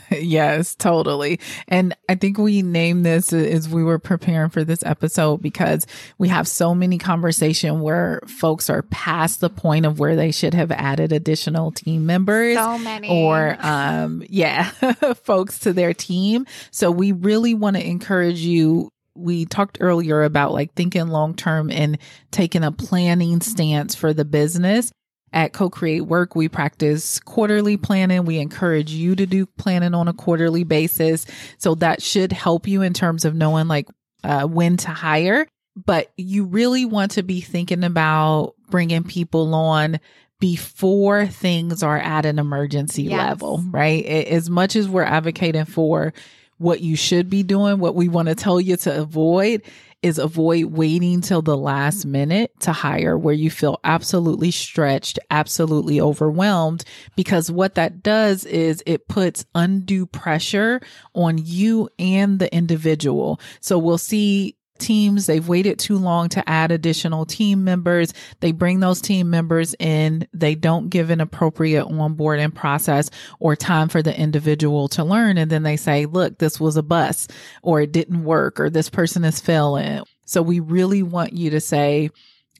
yes, 0.10 0.74
totally. 0.74 1.40
And 1.68 1.96
I 2.08 2.14
think 2.14 2.38
we 2.38 2.62
named 2.62 3.04
this 3.04 3.32
as 3.32 3.68
we 3.68 3.82
were 3.82 3.98
preparing 3.98 4.50
for 4.50 4.64
this 4.64 4.82
episode 4.84 5.42
because 5.42 5.86
we 6.18 6.28
have 6.28 6.46
so 6.46 6.74
many 6.74 6.98
conversation 6.98 7.80
where 7.80 8.20
folks 8.26 8.70
are 8.70 8.82
past 8.82 9.40
the 9.40 9.50
point 9.50 9.86
of 9.86 9.98
where 9.98 10.16
they 10.16 10.30
should 10.30 10.54
have 10.54 10.70
added 10.70 11.12
additional 11.12 11.72
team 11.72 12.06
members. 12.06 12.56
So 12.56 12.78
many. 12.78 13.08
Or, 13.08 13.56
um, 13.60 14.22
yeah, 14.28 14.64
folks 15.24 15.60
to 15.60 15.72
their 15.72 15.94
team. 15.94 16.46
So 16.70 16.90
we 16.90 17.12
really 17.12 17.54
want 17.54 17.76
to 17.76 17.86
encourage 17.86 18.40
you 18.40 18.90
we 19.14 19.44
talked 19.44 19.76
earlier 19.80 20.22
about 20.22 20.52
like 20.52 20.72
thinking 20.74 21.08
long 21.08 21.34
term 21.34 21.70
and 21.70 21.98
taking 22.30 22.64
a 22.64 22.72
planning 22.72 23.42
stance 23.42 23.94
for 23.94 24.14
the 24.14 24.24
business 24.24 24.90
at 25.32 25.52
Co-Create 25.52 26.02
Work, 26.02 26.34
we 26.34 26.48
practice 26.48 27.18
quarterly 27.20 27.76
planning. 27.76 28.24
We 28.24 28.38
encourage 28.38 28.92
you 28.92 29.16
to 29.16 29.26
do 29.26 29.46
planning 29.46 29.94
on 29.94 30.08
a 30.08 30.12
quarterly 30.12 30.64
basis. 30.64 31.26
So 31.58 31.74
that 31.76 32.02
should 32.02 32.32
help 32.32 32.66
you 32.68 32.82
in 32.82 32.92
terms 32.92 33.24
of 33.24 33.34
knowing 33.34 33.68
like 33.68 33.88
uh, 34.24 34.46
when 34.46 34.76
to 34.78 34.90
hire. 34.90 35.46
But 35.74 36.12
you 36.16 36.44
really 36.44 36.84
want 36.84 37.12
to 37.12 37.22
be 37.22 37.40
thinking 37.40 37.82
about 37.82 38.54
bringing 38.68 39.04
people 39.04 39.54
on 39.54 40.00
before 40.38 41.26
things 41.26 41.82
are 41.82 41.98
at 41.98 42.26
an 42.26 42.38
emergency 42.38 43.04
yes. 43.04 43.18
level, 43.18 43.62
right? 43.70 44.04
As 44.04 44.50
much 44.50 44.76
as 44.76 44.88
we're 44.88 45.04
advocating 45.04 45.64
for 45.64 46.12
what 46.58 46.80
you 46.80 46.96
should 46.96 47.30
be 47.30 47.42
doing, 47.42 47.78
what 47.78 47.94
we 47.94 48.08
want 48.08 48.28
to 48.28 48.34
tell 48.34 48.60
you 48.60 48.76
to 48.76 49.00
avoid 49.00 49.62
is 50.02 50.18
avoid 50.18 50.64
waiting 50.66 51.20
till 51.20 51.42
the 51.42 51.56
last 51.56 52.04
minute 52.04 52.52
to 52.60 52.72
hire 52.72 53.16
where 53.16 53.34
you 53.34 53.50
feel 53.50 53.78
absolutely 53.84 54.50
stretched, 54.50 55.18
absolutely 55.30 56.00
overwhelmed, 56.00 56.84
because 57.16 57.50
what 57.50 57.76
that 57.76 58.02
does 58.02 58.44
is 58.44 58.82
it 58.84 59.08
puts 59.08 59.44
undue 59.54 60.06
pressure 60.06 60.80
on 61.14 61.38
you 61.38 61.88
and 61.98 62.38
the 62.38 62.52
individual. 62.54 63.40
So 63.60 63.78
we'll 63.78 63.98
see 63.98 64.56
teams. 64.78 65.26
They've 65.26 65.46
waited 65.46 65.78
too 65.78 65.96
long 65.96 66.28
to 66.30 66.48
add 66.48 66.70
additional 66.70 67.24
team 67.24 67.64
members. 67.64 68.12
They 68.40 68.52
bring 68.52 68.80
those 68.80 69.00
team 69.00 69.30
members 69.30 69.74
in. 69.78 70.26
They 70.32 70.54
don't 70.54 70.88
give 70.88 71.10
an 71.10 71.20
appropriate 71.20 71.86
onboarding 71.86 72.54
process 72.54 73.10
or 73.38 73.56
time 73.56 73.88
for 73.88 74.02
the 74.02 74.18
individual 74.18 74.88
to 74.88 75.04
learn. 75.04 75.38
And 75.38 75.50
then 75.50 75.62
they 75.62 75.76
say, 75.76 76.06
look, 76.06 76.38
this 76.38 76.60
was 76.60 76.76
a 76.76 76.82
bus 76.82 77.28
or 77.62 77.80
it 77.80 77.92
didn't 77.92 78.24
work 78.24 78.60
or 78.60 78.70
this 78.70 78.90
person 78.90 79.24
is 79.24 79.40
failing. 79.40 80.02
So 80.26 80.42
we 80.42 80.60
really 80.60 81.02
want 81.02 81.32
you 81.32 81.50
to 81.50 81.60
say, 81.60 82.10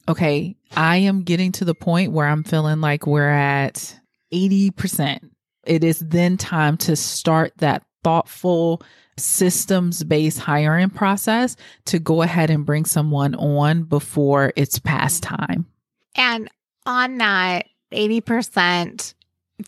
okay, 0.07 0.55
I 0.75 0.97
am 0.97 1.23
getting 1.23 1.51
to 1.53 1.65
the 1.65 1.75
point 1.75 2.11
where 2.11 2.27
I'm 2.27 2.43
feeling 2.43 2.81
like 2.81 3.07
we're 3.07 3.29
at 3.29 3.99
80%. 4.33 5.29
It 5.65 5.83
is 5.83 5.99
then 5.99 6.37
time 6.37 6.77
to 6.77 6.95
start 6.95 7.53
that 7.57 7.83
thoughtful 8.03 8.81
systems 9.17 10.03
based 10.03 10.39
hiring 10.39 10.89
process 10.89 11.55
to 11.85 11.99
go 11.99 12.21
ahead 12.21 12.49
and 12.49 12.65
bring 12.65 12.85
someone 12.85 13.35
on 13.35 13.83
before 13.83 14.53
it's 14.55 14.79
past 14.79 15.23
time. 15.23 15.65
And 16.15 16.49
on 16.85 17.17
that 17.17 17.67
80%, 17.91 19.13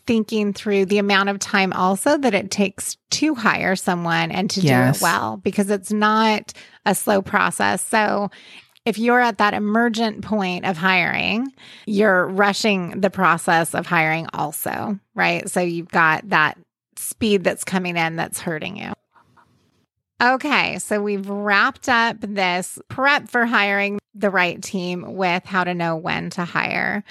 thinking 0.06 0.52
through 0.52 0.86
the 0.86 0.98
amount 0.98 1.28
of 1.28 1.38
time 1.38 1.72
also 1.72 2.18
that 2.18 2.34
it 2.34 2.50
takes 2.50 2.96
to 3.10 3.34
hire 3.34 3.76
someone 3.76 4.30
and 4.30 4.50
to 4.50 4.60
yes. 4.60 4.98
do 4.98 4.98
it 4.98 5.02
well 5.02 5.36
because 5.38 5.70
it's 5.70 5.92
not 5.92 6.52
a 6.84 6.94
slow 6.94 7.22
process. 7.22 7.84
So 7.84 8.30
if 8.84 8.98
you're 8.98 9.20
at 9.20 9.38
that 9.38 9.54
emergent 9.54 10.22
point 10.22 10.64
of 10.64 10.76
hiring, 10.76 11.52
you're 11.86 12.26
rushing 12.26 13.00
the 13.00 13.10
process 13.10 13.74
of 13.74 13.86
hiring 13.86 14.26
also, 14.32 14.98
right? 15.14 15.48
So 15.50 15.60
you've 15.60 15.88
got 15.88 16.28
that 16.28 16.58
speed 16.96 17.44
that's 17.44 17.64
coming 17.64 17.96
in 17.96 18.16
that's 18.16 18.40
hurting 18.40 18.76
you. 18.76 18.92
Okay, 20.22 20.78
so 20.78 21.02
we've 21.02 21.28
wrapped 21.28 21.88
up 21.88 22.16
this 22.20 22.78
prep 22.88 23.28
for 23.28 23.44
hiring 23.44 23.98
the 24.14 24.30
right 24.30 24.62
team 24.62 25.14
with 25.14 25.44
how 25.44 25.62
to 25.64 25.74
know 25.74 25.96
when 25.96 26.30
to 26.30 26.44
hire. 26.44 27.04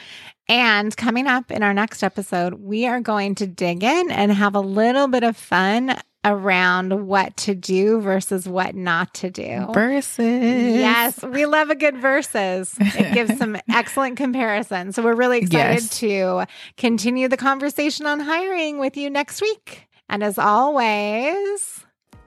And 0.48 0.96
coming 0.96 1.28
up 1.28 1.52
in 1.52 1.62
our 1.62 1.74
next 1.74 2.02
episode, 2.04 2.56
we 2.56 2.88
are 2.88 3.00
going 3.00 3.36
to 3.36 3.48
dig 3.48 3.84
in 3.84 4.12
and 4.12 4.32
have 4.32 4.56
a 4.56 4.60
little 4.60 5.08
bit 5.08 5.24
of 5.24 5.38
fun 5.38 5.98
around 6.24 7.08
what 7.08 7.38
to 7.38 7.54
do 7.54 8.02
versus 8.02 8.48
what 8.48 8.74
not 8.74 9.14
to 9.14 9.30
do. 9.30 9.68
Versus. 9.72 10.18
Yes, 10.18 11.22
we 11.22 11.46
love 11.46 11.70
a 11.70 11.76
good 11.76 11.98
versus. 11.98 12.76
It 12.80 13.14
gives 13.14 13.38
some 13.38 13.56
excellent 13.70 14.18
comparison. 14.18 14.92
So 14.92 15.04
we're 15.04 15.16
really 15.16 15.40
excited 15.40 15.84
yes. 15.84 16.00
to 16.00 16.46
continue 16.78 17.28
the 17.28 17.38
conversation 17.38 18.08
on 18.08 18.20
hiring 18.20 18.80
with 18.80 18.98
you 18.98 19.12
next 19.12 19.42
week. 19.42 19.88
And 20.10 20.24
as 20.24 20.40
always, 20.40 21.85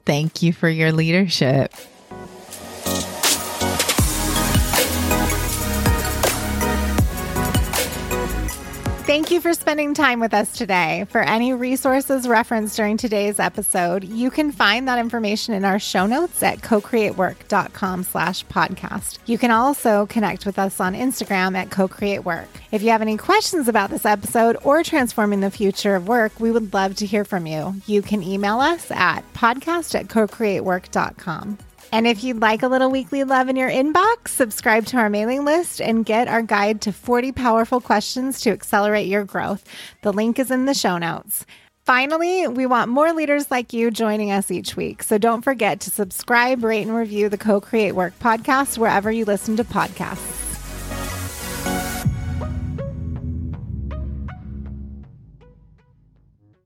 Thank 0.08 0.42
you 0.42 0.54
for 0.54 0.70
your 0.70 0.90
leadership. 0.90 1.74
Thank 9.08 9.30
you 9.30 9.40
for 9.40 9.54
spending 9.54 9.94
time 9.94 10.20
with 10.20 10.34
us 10.34 10.52
today. 10.52 11.06
For 11.08 11.22
any 11.22 11.54
resources 11.54 12.28
referenced 12.28 12.76
during 12.76 12.98
today's 12.98 13.38
episode, 13.40 14.04
you 14.04 14.28
can 14.30 14.52
find 14.52 14.86
that 14.86 14.98
information 14.98 15.54
in 15.54 15.64
our 15.64 15.78
show 15.78 16.04
notes 16.04 16.42
at 16.42 16.60
co-creatework.com 16.60 18.02
slash 18.02 18.44
podcast. 18.48 19.16
You 19.24 19.38
can 19.38 19.50
also 19.50 20.04
connect 20.04 20.44
with 20.44 20.58
us 20.58 20.78
on 20.78 20.92
Instagram 20.92 21.56
at 21.56 21.70
co-creatework. 21.70 22.48
If 22.70 22.82
you 22.82 22.90
have 22.90 23.00
any 23.00 23.16
questions 23.16 23.66
about 23.66 23.88
this 23.88 24.04
episode 24.04 24.58
or 24.62 24.82
transforming 24.82 25.40
the 25.40 25.50
future 25.50 25.94
of 25.96 26.06
work, 26.06 26.38
we 26.38 26.50
would 26.50 26.74
love 26.74 26.94
to 26.96 27.06
hear 27.06 27.24
from 27.24 27.46
you. 27.46 27.76
You 27.86 28.02
can 28.02 28.22
email 28.22 28.60
us 28.60 28.90
at 28.90 29.22
podcast 29.32 29.98
at 29.98 30.10
co-creatework.com. 30.10 31.56
And 31.90 32.06
if 32.06 32.22
you'd 32.22 32.40
like 32.40 32.62
a 32.62 32.68
little 32.68 32.90
weekly 32.90 33.24
love 33.24 33.48
in 33.48 33.56
your 33.56 33.70
inbox, 33.70 34.28
subscribe 34.28 34.86
to 34.86 34.98
our 34.98 35.08
mailing 35.08 35.44
list 35.44 35.80
and 35.80 36.04
get 36.04 36.28
our 36.28 36.42
guide 36.42 36.82
to 36.82 36.92
40 36.92 37.32
powerful 37.32 37.80
questions 37.80 38.40
to 38.42 38.50
accelerate 38.50 39.06
your 39.06 39.24
growth. 39.24 39.64
The 40.02 40.12
link 40.12 40.38
is 40.38 40.50
in 40.50 40.66
the 40.66 40.74
show 40.74 40.98
notes. 40.98 41.46
Finally, 41.86 42.46
we 42.48 42.66
want 42.66 42.90
more 42.90 43.14
leaders 43.14 43.50
like 43.50 43.72
you 43.72 43.90
joining 43.90 44.30
us 44.30 44.50
each 44.50 44.76
week. 44.76 45.02
So 45.02 45.16
don't 45.16 45.40
forget 45.40 45.80
to 45.80 45.90
subscribe, 45.90 46.62
rate, 46.62 46.86
and 46.86 46.94
review 46.94 47.30
the 47.30 47.38
Co 47.38 47.62
Create 47.62 47.92
Work 47.92 48.18
podcast 48.18 48.76
wherever 48.76 49.10
you 49.10 49.24
listen 49.24 49.56
to 49.56 49.64
podcasts. 49.64 50.47